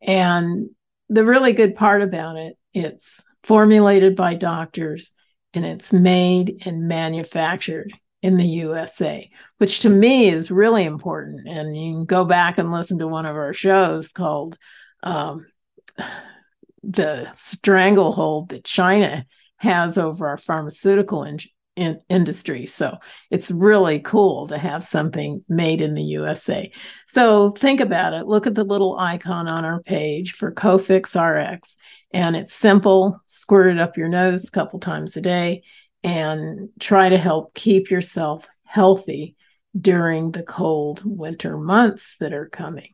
[0.02, 0.70] And
[1.10, 5.12] the really good part about it, it's formulated by doctors
[5.54, 7.92] and it's made and manufactured
[8.22, 11.48] in the USA, which to me is really important.
[11.48, 14.58] And you can go back and listen to one of our shows called
[15.04, 15.48] um,
[16.84, 19.26] the stranglehold that China
[19.58, 21.38] has over our pharmaceutical in,
[21.76, 22.66] in, industry.
[22.66, 22.98] So
[23.30, 26.72] it's really cool to have something made in the USA.
[27.08, 28.26] So think about it.
[28.26, 31.78] Look at the little icon on our page for Cofix RX,
[32.14, 33.22] and it's simple.
[33.28, 35.62] Squirt it up your nose a couple times a day,
[36.04, 39.36] and try to help keep yourself healthy
[39.80, 42.94] during the cold winter months that are coming.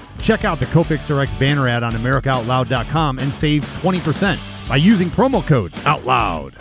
[0.21, 5.45] Check out the Cofix RX banner ad on AmericaOutloud.com and save 20% by using promo
[5.45, 6.55] code OUTLOUD.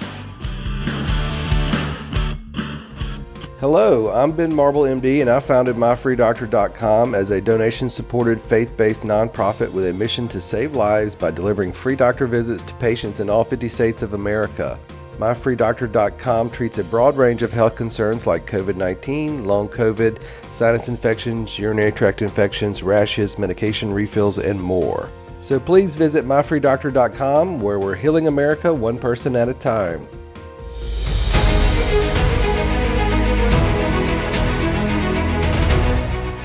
[3.60, 9.02] Hello, I'm Ben Marble, MD, and I founded MyFreeDoctor.com as a donation supported faith based
[9.02, 13.28] nonprofit with a mission to save lives by delivering free doctor visits to patients in
[13.28, 14.78] all 50 states of America.
[15.20, 20.16] MyFreeDoctor.com treats a broad range of health concerns like COVID 19, long COVID,
[20.50, 25.10] sinus infections, urinary tract infections, rashes, medication refills, and more.
[25.42, 30.08] So please visit MyFreeDoctor.com where we're healing America one person at a time.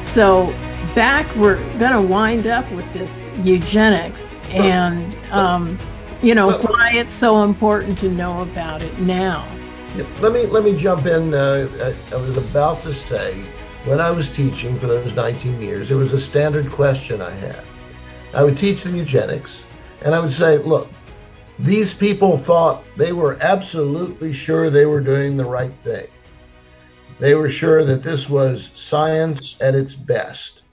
[0.02, 0.48] So,
[0.96, 5.78] back, we're going to wind up with this eugenics and, um,
[6.26, 9.48] you know, why it's so important to know about it now.
[10.22, 11.36] Let me let me jump in.
[11.36, 11.70] Uh,
[12.12, 13.46] I, I was about to say,
[13.86, 17.64] when I was teaching for those 19 years, it was a standard question I had.
[18.34, 19.66] I would teach them eugenics,
[20.02, 20.90] and I would say, look,
[21.60, 26.08] these people thought they were absolutely sure they were doing the right thing.
[27.20, 30.64] They were sure that this was science at its best.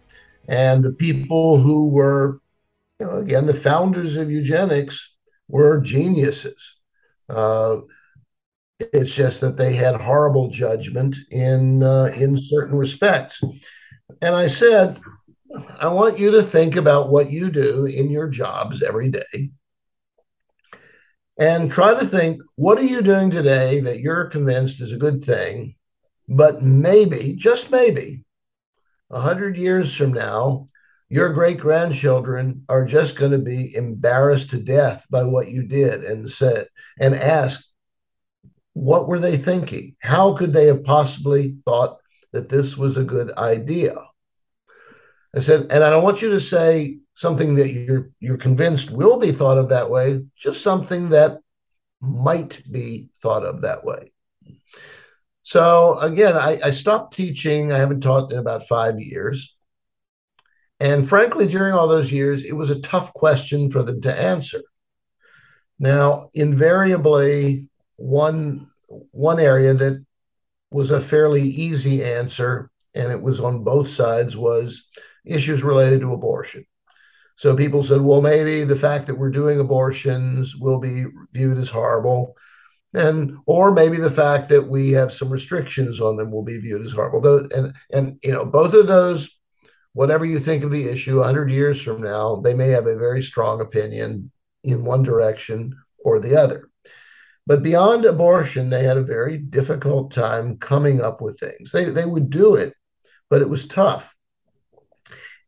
[0.49, 2.41] And the people who were,
[2.99, 5.12] you know, again, the founders of eugenics
[5.49, 6.76] were geniuses.
[7.28, 7.78] Uh,
[8.78, 13.43] it's just that they had horrible judgment in uh, in certain respects.
[14.20, 15.01] And I said,
[15.78, 19.51] I want you to think about what you do in your jobs every day
[21.38, 25.24] and try to think what are you doing today that you're convinced is a good
[25.24, 25.74] thing
[26.28, 28.24] but maybe, just maybe,
[29.11, 30.66] a hundred years from now,
[31.13, 36.05] your great grandchildren are just going to be embarrassed to death by what you did
[36.05, 36.67] and said
[36.99, 37.63] and ask,
[38.73, 39.95] what were they thinking?
[39.99, 41.99] How could they have possibly thought
[42.33, 43.95] that this was a good idea?
[45.37, 49.19] I said, and I don't want you to say something that you're you're convinced will
[49.19, 51.41] be thought of that way, just something that
[52.01, 54.13] might be thought of that way.
[55.43, 57.71] So again, I, I stopped teaching.
[57.71, 59.55] I haven't taught in about five years.
[60.83, 64.61] And frankly, during all those years, it was a tough question for them to answer.
[65.78, 67.68] Now, invariably,
[67.99, 68.66] one
[69.12, 70.05] one area that
[70.72, 74.89] was a fairly easy answer, and it was on both sides, was
[75.24, 76.66] issues related to abortion.
[77.37, 81.70] So people said, well, maybe the fact that we're doing abortions will be viewed as
[81.70, 82.37] horrible
[82.95, 86.85] and or maybe the fact that we have some restrictions on them will be viewed
[86.85, 87.26] as horrible.
[87.55, 89.39] And and you know both of those,
[89.93, 93.22] whatever you think of the issue, 100 years from now, they may have a very
[93.22, 94.30] strong opinion
[94.64, 96.68] in one direction or the other.
[97.47, 101.72] But beyond abortion, they had a very difficult time coming up with things.
[101.72, 102.74] They they would do it,
[103.28, 104.14] but it was tough.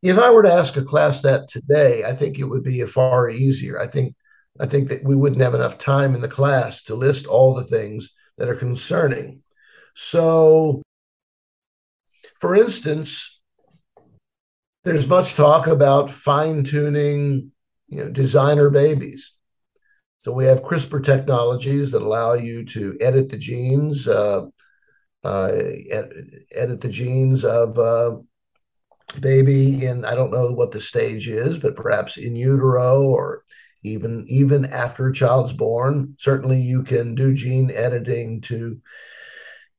[0.03, 3.30] If I were to ask a class that today, I think it would be far
[3.30, 3.80] easier.
[3.80, 4.16] I think
[4.61, 7.64] I think that we wouldn't have enough time in the class to list all the
[7.64, 9.42] things that are concerning.
[9.95, 10.82] So,
[12.40, 13.40] for instance,
[14.85, 17.51] there's much talk about fine tuning,
[17.89, 19.32] you know, designer babies.
[20.18, 24.47] So we have CRISPR technologies that allow you to edit the genes, uh,
[25.22, 25.53] uh,
[26.53, 27.78] edit the genes of
[29.20, 33.45] baby in I don't know what the stage is, but perhaps in utero or
[33.82, 36.14] even even after a child's born.
[36.18, 38.80] Certainly, you can do gene editing to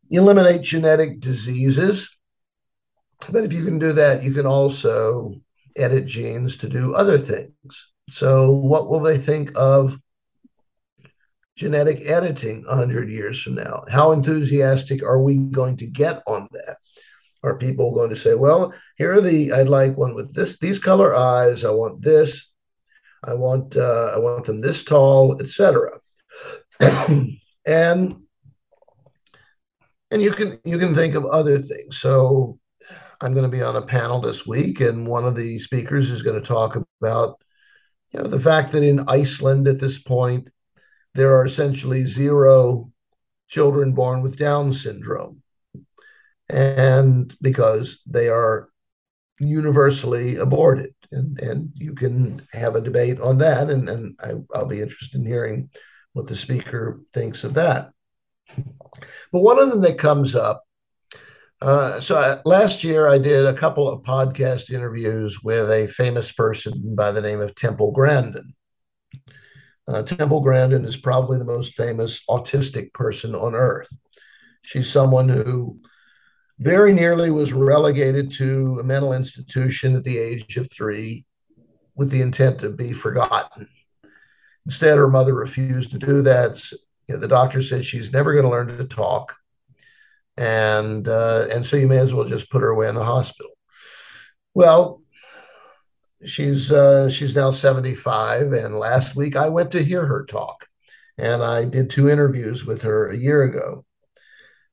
[0.10, 2.15] eliminate genetic diseases.
[3.30, 5.36] But if you can do that, you can also
[5.76, 7.92] edit genes to do other things.
[8.10, 10.00] So, what will they think of
[11.56, 13.84] genetic editing 100 years from now?
[13.90, 16.78] How enthusiastic are we going to get on that?
[17.44, 20.80] Are people going to say, well, here are the, I'd like one with this, these
[20.80, 22.50] color eyes, I want this,
[23.26, 26.00] I want uh, I want them this tall, etc.
[26.80, 28.22] and
[30.12, 31.98] and you can you can think of other things.
[31.98, 32.60] So
[33.22, 36.24] I'm going to be on a panel this week, and one of the speakers is
[36.24, 37.40] going to talk about
[38.12, 40.50] you know the fact that in Iceland at this point
[41.14, 42.92] there are essentially zero
[43.48, 45.42] children born with Down syndrome,
[46.50, 48.70] and because they are
[49.40, 54.68] universally aborted and and you can have a debate on that, and and I, I'll
[54.68, 55.70] be interested in hearing
[56.14, 57.92] what the speaker thinks of that.
[59.32, 60.64] But one of them that comes up.
[61.66, 66.32] Uh, so I, last year I did a couple of podcast interviews with a famous
[66.32, 68.54] person by the name of Temple Grandin.
[69.88, 73.90] Uh, Temple Grandin is probably the most famous autistic person on earth.
[74.62, 75.80] She's someone who
[76.60, 81.26] very nearly was relegated to a mental institution at the age of three
[81.96, 83.68] with the intent to be forgotten.
[84.68, 86.62] Instead, her mother refused to do that.
[87.08, 89.36] You know, the doctor said she's never going to learn to talk,
[90.38, 93.52] and uh, and so you may as well just put her away in the hospital.
[94.54, 95.02] Well,
[96.26, 100.68] she's uh, she's now seventy five, and last week I went to hear her talk,
[101.18, 103.86] and I did two interviews with her a year ago.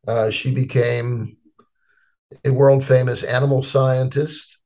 [0.07, 1.37] Uh, she became
[2.45, 4.59] a world famous animal scientist.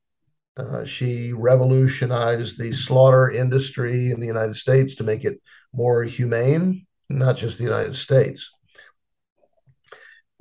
[0.55, 5.39] Uh, she revolutionized the slaughter industry in the United States to make it
[5.71, 8.51] more humane, not just the United States.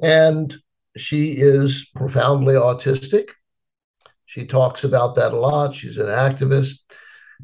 [0.03, 0.55] And
[0.97, 3.31] she is profoundly autistic.
[4.25, 5.75] She talks about that a lot.
[5.75, 6.81] She's an activist.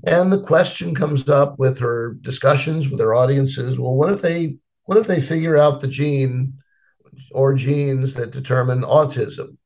[0.05, 4.57] And the question comes up with her discussions with her audiences well, what if they
[4.85, 6.55] what if they figure out the gene
[7.31, 9.57] or genes that determine autism?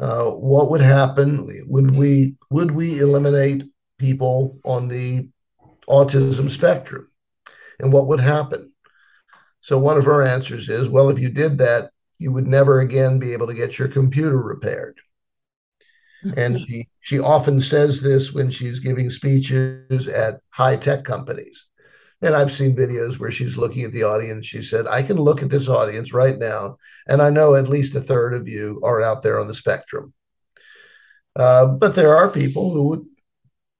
[0.00, 1.46] Uh, what would happen?
[1.66, 3.64] Would we would we eliminate
[3.98, 5.28] people on the
[5.88, 7.10] autism spectrum?
[7.80, 8.72] And what would happen?
[9.60, 13.18] So one of her answers is, well, if you did that, you would never again
[13.18, 14.98] be able to get your computer repaired.
[16.22, 16.64] And mm-hmm.
[16.64, 21.66] she she often says this when she's giving speeches at high tech companies.
[22.20, 24.44] And I've seen videos where she's looking at the audience.
[24.44, 27.94] She said, I can look at this audience right now, and I know at least
[27.94, 30.12] a third of you are out there on the spectrum.
[31.36, 33.06] Uh, but there are people who would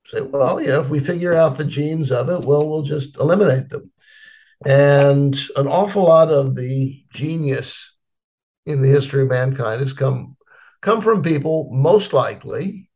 [0.07, 3.71] say, well, yeah, if we figure out the genes of it, well, we'll just eliminate
[3.71, 3.91] them.
[4.65, 7.97] And an awful lot of the genius
[8.69, 10.37] in the history of mankind has come
[10.83, 12.91] come from people most likely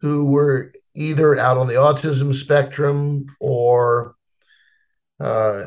[0.00, 4.14] who were either out on the autism spectrum or
[5.18, 5.66] uh,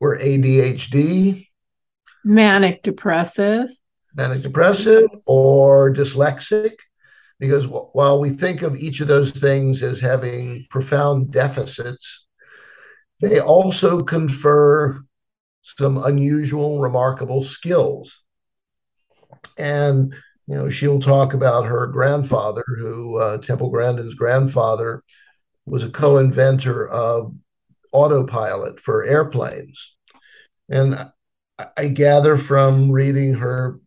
[0.00, 1.46] were ADHD,
[2.24, 3.68] manic depressive,
[4.14, 6.74] manic depressive, or dyslexic.
[7.38, 12.26] Because while we think of each of those things as having profound deficits,
[13.20, 15.02] they also confer
[15.62, 18.22] some unusual, remarkable skills.
[19.58, 20.14] And
[20.46, 25.04] you know, she'll talk about her grandfather, who uh, Temple Grandin's grandfather
[25.64, 27.32] was a co-inventor of
[27.92, 29.96] autopilot for airplanes.
[30.68, 30.96] And
[31.56, 33.78] I, I gather from reading her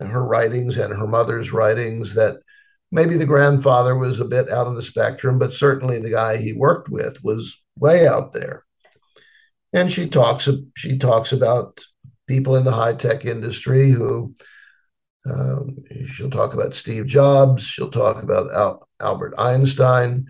[0.00, 2.36] her writings and her mother's writings that
[2.90, 6.52] maybe the grandfather was a bit out of the spectrum, but certainly the guy he
[6.52, 8.64] worked with was way out there.
[9.72, 11.80] And she talks she talks about
[12.26, 14.34] people in the high tech industry who
[15.28, 17.62] um, she'll talk about Steve Jobs.
[17.62, 20.26] She'll talk about Al- Albert Einstein,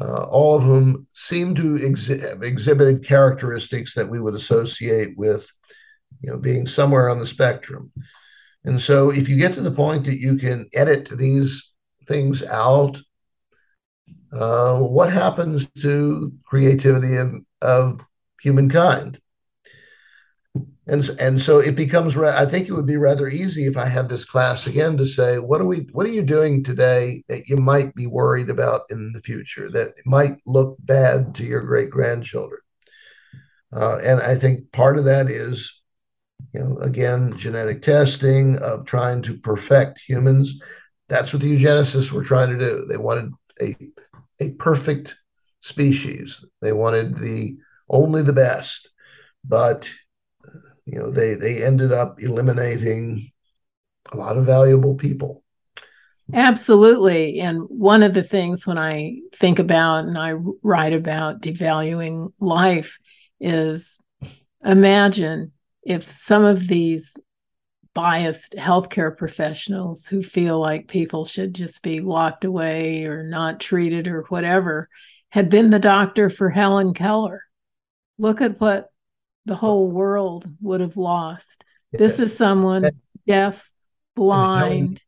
[0.00, 5.50] uh, all of whom seem to exhi- characteristics that we would associate with,
[6.22, 7.92] you know, being somewhere on the spectrum.
[8.64, 11.72] And so, if you get to the point that you can edit these
[12.06, 13.00] things out,
[14.32, 18.00] uh, what happens to creativity of, of
[18.42, 19.18] humankind?
[20.88, 24.08] and and so it becomes i think it would be rather easy if i had
[24.08, 27.56] this class again to say what are we what are you doing today that you
[27.56, 32.60] might be worried about in the future that might look bad to your great grandchildren
[33.72, 35.82] uh, and i think part of that is
[36.52, 40.60] you know again genetic testing of trying to perfect humans.
[41.08, 42.84] That's what the eugenicists were trying to do.
[42.86, 43.76] They wanted a
[44.40, 45.16] a perfect
[45.60, 46.44] species.
[46.60, 47.56] They wanted the
[47.92, 48.90] only the best
[49.44, 49.92] but
[50.84, 53.30] you know they they ended up eliminating
[54.12, 55.42] a lot of valuable people
[56.34, 60.32] absolutely and one of the things when i think about and i
[60.62, 62.98] write about devaluing life
[63.40, 64.00] is
[64.64, 67.14] imagine if some of these
[67.94, 74.06] biased healthcare professionals who feel like people should just be locked away or not treated
[74.08, 74.88] or whatever
[75.30, 77.42] had been the doctor for Helen Keller.
[78.18, 78.90] Look at what
[79.44, 81.64] the whole world would have lost.
[81.92, 81.98] Yeah.
[81.98, 82.90] This is someone
[83.26, 83.70] deaf,
[84.14, 85.00] blind,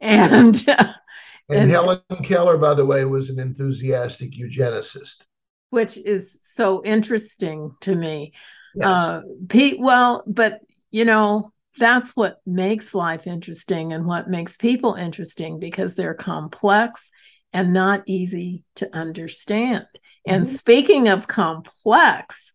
[0.00, 0.68] and and,
[1.48, 5.24] and, and Helen Keller, by the way, was an enthusiastic eugenicist,
[5.70, 8.32] which is so interesting to me.
[8.74, 8.86] Yes.
[8.86, 14.94] Uh, Pete, well, but you know, that's what makes life interesting and what makes people
[14.94, 17.10] interesting because they're complex
[17.52, 19.86] and not easy to understand.
[20.26, 20.34] Mm-hmm.
[20.34, 22.52] And speaking of complex,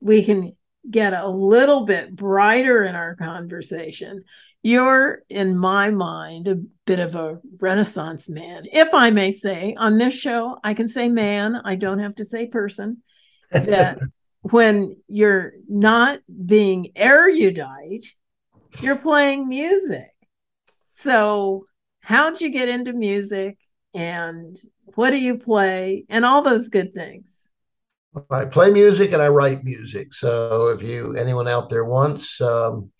[0.00, 0.56] we can
[0.90, 4.24] get a little bit brighter in our conversation,
[4.62, 8.64] you're, in my mind, a bit of a renaissance man.
[8.72, 12.24] If I may say, on this show, I can say man, I don't have to
[12.24, 13.02] say person.
[13.50, 13.98] That
[14.42, 18.06] when you're not being erudite,
[18.80, 20.10] you're playing music.
[20.90, 21.66] So,
[22.00, 23.58] how'd you get into music?
[23.94, 24.56] And
[24.94, 26.04] what do you play?
[26.08, 27.48] And all those good things.
[28.30, 30.14] I play music and I write music.
[30.14, 32.90] So if you anyone out there wants, um,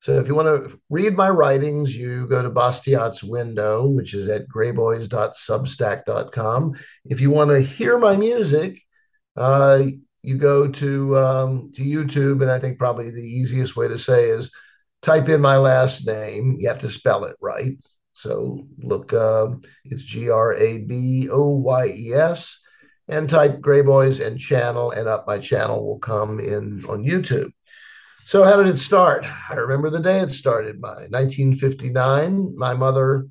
[0.00, 4.28] so if you want to read my writings, you go to Bastiat's window, which is
[4.28, 6.74] at graboyes.substack.com.
[7.04, 8.82] If you want to hear my music,
[9.36, 9.84] uh,
[10.22, 14.30] you go to um, to YouTube, and I think probably the easiest way to say
[14.30, 14.50] is
[15.02, 16.56] type in my last name.
[16.58, 17.76] You have to spell it right.
[18.14, 19.48] So look, uh,
[19.84, 22.60] it's G R A B O Y E S,
[23.08, 27.52] and type Graboyes and channel, and up my channel will come in on YouTube.
[28.24, 29.24] So how did it start?
[29.50, 30.80] I remember the day it started.
[30.80, 32.56] My 1959.
[32.56, 33.26] My mother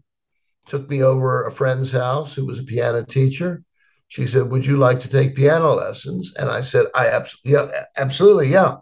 [0.67, 3.63] took me over a friend's house who was a piano teacher.
[4.07, 7.83] She said, "Would you like to take piano lessons?" And I said, "I absolutely, yeah,
[7.97, 8.77] absolutely, yeah."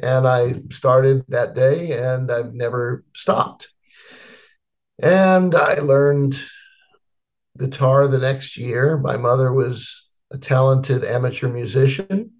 [0.00, 3.68] And I started that day, and I've never stopped.
[5.00, 6.40] And I learned
[7.56, 8.98] guitar the next year.
[8.98, 12.32] My mother was a talented amateur musician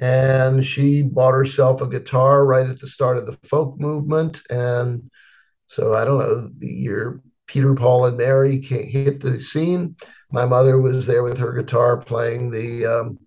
[0.00, 4.42] and she bought herself a guitar right at the start of the folk movement.
[4.48, 5.10] And
[5.70, 9.94] so i don't know the year peter paul and mary hit the scene
[10.32, 13.18] my mother was there with her guitar playing the um,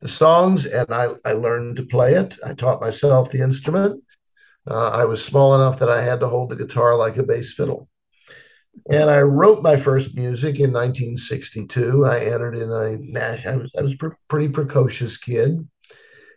[0.00, 2.38] the songs and I, I learned to play it.
[2.44, 4.02] I taught myself the instrument
[4.70, 7.52] uh, i was small enough that i had to hold the guitar like a bass
[7.52, 7.88] fiddle
[8.88, 12.04] and I wrote my first music in 1962.
[12.04, 15.68] I entered in a I was I was a pretty precocious kid,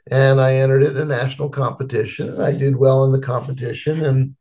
[0.09, 2.41] and I entered in a national competition.
[2.41, 4.35] I did well in the competition, and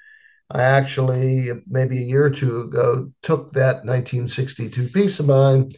[0.51, 5.71] I actually maybe a year or two ago took that 1962 piece of mine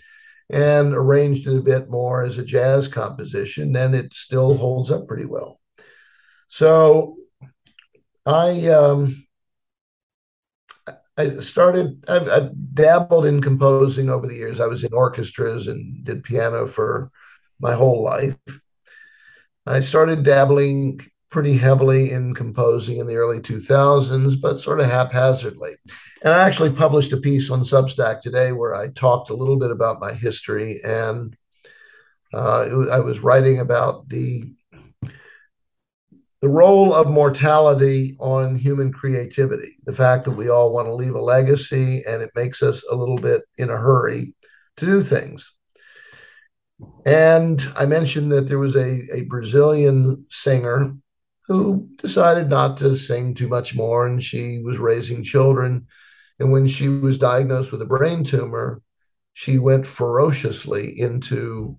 [0.50, 5.06] and arranged it a bit more as a jazz composition, and it still holds up
[5.06, 5.60] pretty well.
[6.48, 7.16] So
[8.26, 9.26] I um,
[11.16, 12.04] I started.
[12.08, 14.58] I've, I've, dabbled in composing over the years.
[14.58, 17.12] I was in orchestras and did piano for
[17.60, 18.36] my whole life,
[19.66, 21.00] I started dabbling
[21.30, 25.72] pretty heavily in composing in the early 2000s, but sort of haphazardly.
[26.22, 29.70] And I actually published a piece on Substack today where I talked a little bit
[29.70, 30.82] about my history.
[30.84, 31.36] And
[32.32, 34.44] uh, I was writing about the
[36.44, 41.14] the role of mortality on human creativity, the fact that we all want to leave
[41.14, 44.34] a legacy and it makes us a little bit in a hurry
[44.76, 45.50] to do things.
[47.06, 50.94] And I mentioned that there was a, a Brazilian singer
[51.46, 55.86] who decided not to sing too much more, and she was raising children.
[56.38, 58.82] And when she was diagnosed with a brain tumor,
[59.32, 61.78] she went ferociously into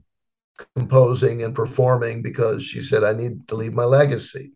[0.76, 4.54] composing and performing because she said, I need to leave my legacy.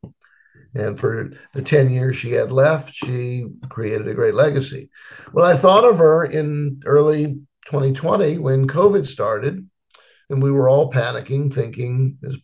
[0.76, 4.90] And for the 10 years she had left, she created a great legacy.
[5.34, 9.68] Well, I thought of her in early 2020 when COVID started
[10.30, 12.38] and we were all panicking, thinking there's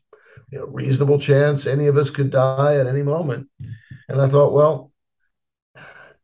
[0.55, 3.47] know, reasonable chance any of us could die at any moment.
[4.09, 4.91] And I thought, well,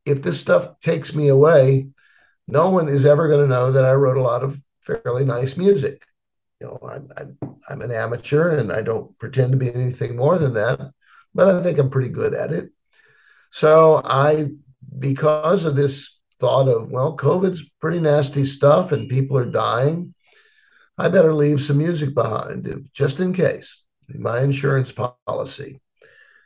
[0.05, 1.89] if this stuff takes me away,
[2.47, 5.57] no one is ever going to know that I wrote a lot of fairly nice
[5.57, 6.03] music.
[6.61, 7.37] You know, I'm, I'm,
[7.69, 10.91] I'm an amateur and I don't pretend to be anything more than that,
[11.33, 12.69] but I think I'm pretty good at it.
[13.49, 14.51] So I,
[14.99, 20.13] because of this thought of, well, COVID's pretty nasty stuff and people are dying.
[20.99, 24.93] I better leave some music behind just in case, my insurance
[25.27, 25.81] policy.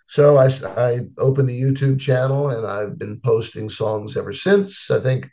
[0.07, 4.89] So I, I opened the YouTube channel and I've been posting songs ever since.
[4.89, 5.29] I think,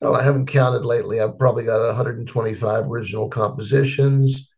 [0.00, 1.20] well, I haven't counted lately.
[1.20, 4.48] I've probably got 125 original compositions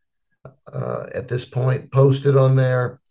[0.71, 3.01] uh, at this point posted on there.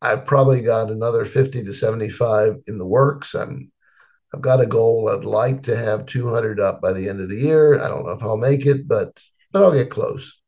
[0.00, 3.34] I've probably got another 50 to 75 in the works.
[3.34, 3.72] I'm
[4.32, 5.08] I've got a goal.
[5.08, 7.80] I'd like to have 200 up by the end of the year.
[7.80, 9.18] I don't know if I'll make it, but
[9.52, 10.40] but I'll get close.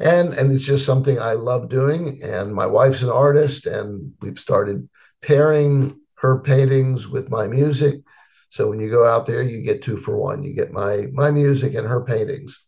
[0.00, 2.20] And and it's just something I love doing.
[2.22, 4.88] And my wife's an artist, and we've started
[5.22, 8.00] pairing her paintings with my music.
[8.48, 10.42] So when you go out there, you get two for one.
[10.42, 12.58] You get my my music and her paintings,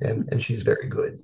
[0.00, 1.20] and and she's very good.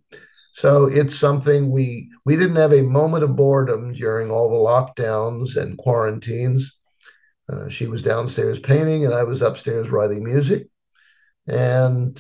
[0.53, 5.57] So it's something we we didn't have a moment of boredom during all the lockdowns
[5.57, 6.77] and quarantines.
[7.49, 10.69] Uh, she was downstairs painting, and I was upstairs writing music.
[11.47, 12.19] And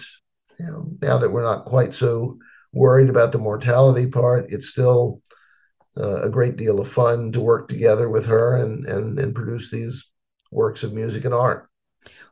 [0.59, 2.39] you know, now that we're not quite so
[2.73, 5.23] worried about the mortality part, it's still
[5.97, 9.71] uh, a great deal of fun to work together with her and, and and produce
[9.71, 10.05] these
[10.51, 11.69] works of music and art.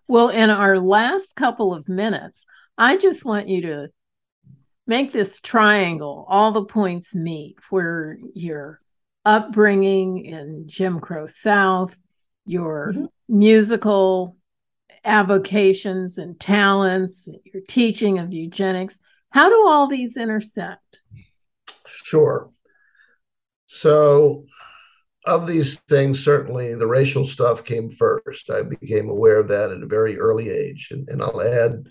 [0.07, 2.45] Well, in our last couple of minutes,
[2.77, 3.89] I just want you to
[4.87, 8.81] make this triangle, all the points meet where your
[9.25, 11.97] upbringing in Jim Crow South,
[12.45, 13.05] your mm-hmm.
[13.29, 14.37] musical
[15.05, 18.99] avocations and talents, your teaching of eugenics.
[19.31, 21.01] How do all these intersect?
[21.87, 22.51] Sure.
[23.67, 24.45] So,
[25.27, 28.51] of these things, certainly the racial stuff came first.
[28.51, 30.89] I became aware of that at a very early age.
[30.91, 31.85] And, and I'll add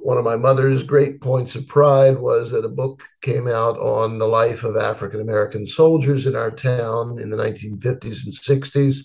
[0.00, 4.18] one of my mother's great points of pride was that a book came out on
[4.18, 8.98] the life of African American soldiers in our town in the 1950s and 60s.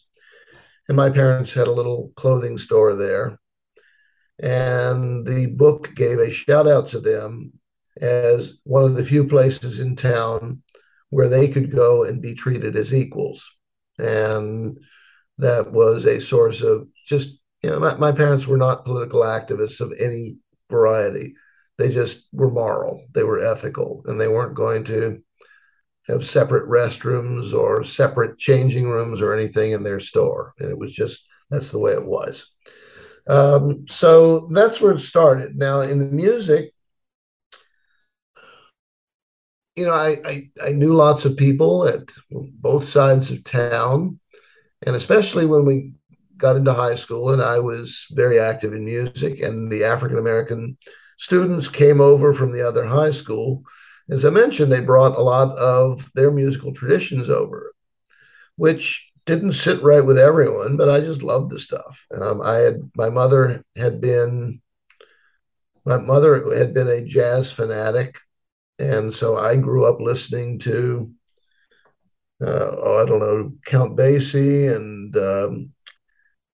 [0.87, 3.39] And my parents had a little clothing store there.
[4.41, 7.53] And the book gave a shout out to them
[7.99, 10.63] as one of the few places in town
[11.09, 13.49] where they could go and be treated as equals.
[13.97, 14.79] And
[15.37, 19.81] that was a source of just, you know, my, my parents were not political activists
[19.81, 20.37] of any
[20.69, 21.33] variety.
[21.77, 25.21] They just were moral, they were ethical, and they weren't going to
[26.07, 30.53] have separate restrooms or separate changing rooms or anything in their store.
[30.59, 32.51] And it was just, that's the way it was.
[33.27, 35.55] Um, so that's where it started.
[35.55, 36.73] Now, in the music,
[39.75, 42.01] you know, I, I, I knew lots of people at
[42.31, 44.19] both sides of town,
[44.85, 45.93] and especially when we
[46.37, 50.77] got into high school and I was very active in music, and the African American
[51.17, 53.63] students came over from the other high school.
[54.09, 57.73] As I mentioned, they brought a lot of their musical traditions over,
[58.55, 62.05] which didn't sit right with everyone, but I just loved the stuff.
[62.19, 64.61] Um, I had my mother had been
[65.85, 68.19] my mother had been a jazz fanatic
[68.79, 71.11] and so I grew up listening to,
[72.41, 75.71] uh, oh, I don't know, Count Basie and um,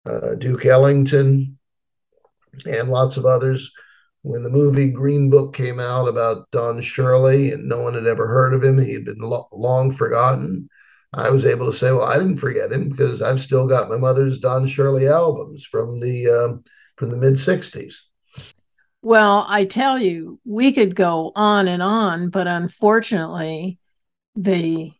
[0.06, 1.58] uh, Duke Ellington
[2.66, 3.72] and lots of others.
[4.22, 8.26] When the movie Green Book came out about Don Shirley and no one had ever
[8.26, 10.70] heard of him, he had been lo- long forgotten.
[11.12, 13.98] I was able to say, well, I didn't forget him because I've still got my
[13.98, 17.96] mother's Don Shirley albums from the uh, from the mid '60s.
[19.04, 23.78] Well, I tell you, we could go on and on, but unfortunately,
[24.34, 24.94] the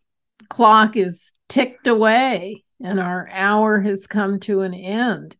[0.50, 5.36] clock is ticked away and our hour has come to an end.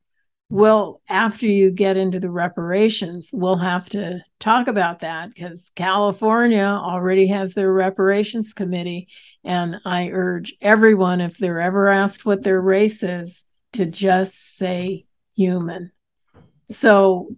[0.48, 6.64] Well, after you get into the reparations, we'll have to talk about that because California
[6.64, 9.08] already has their reparations committee.
[9.44, 13.44] And I urge everyone, if they're ever asked what their race is,
[13.74, 15.04] to just say
[15.36, 15.92] human.
[16.64, 17.36] So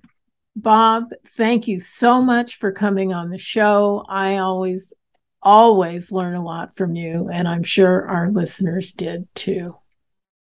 [0.59, 4.03] Bob, thank you so much for coming on the show.
[4.09, 4.95] I always,
[5.43, 9.77] always learn a lot from you, and I'm sure our listeners did too.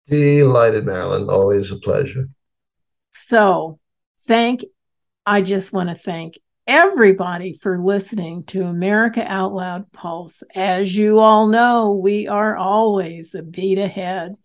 [0.10, 1.30] Delighted, Marilyn.
[1.30, 2.28] Always a pleasure.
[3.12, 3.80] So,
[4.28, 4.66] thank,
[5.26, 6.38] I just want to thank
[6.68, 10.44] everybody for listening to America Out Loud Pulse.
[10.54, 14.36] As you all know, we are always a beat ahead.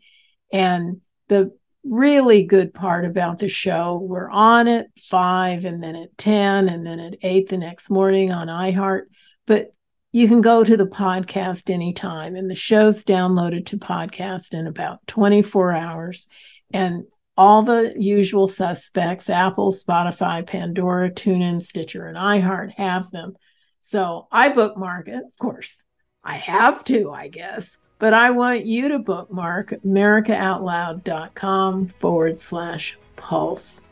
[0.52, 1.56] And the
[1.88, 3.98] really good part about the show.
[4.02, 8.32] We're on at five and then at 10 and then at eight the next morning
[8.32, 9.02] on iHeart.
[9.46, 9.74] But
[10.12, 15.06] you can go to the podcast anytime, and the show's downloaded to podcast in about
[15.06, 16.26] 24 hours.
[16.72, 17.04] And
[17.36, 23.36] all the usual suspects Apple, Spotify, Pandora, TuneIn, Stitcher, and iHeart have them.
[23.80, 25.84] So I bookmark it, of course.
[26.24, 33.82] I have to, I guess but I want you to bookmark americaoutloud.com forward slash pulse.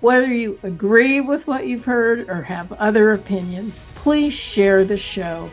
[0.00, 5.50] Whether you agree with what you've heard or have other opinions, please share the show.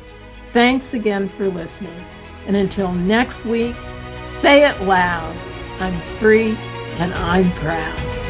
[0.53, 2.05] Thanks again for listening.
[2.45, 3.75] And until next week,
[4.17, 5.35] say it loud
[5.79, 6.55] I'm free
[6.97, 8.24] and I'm proud.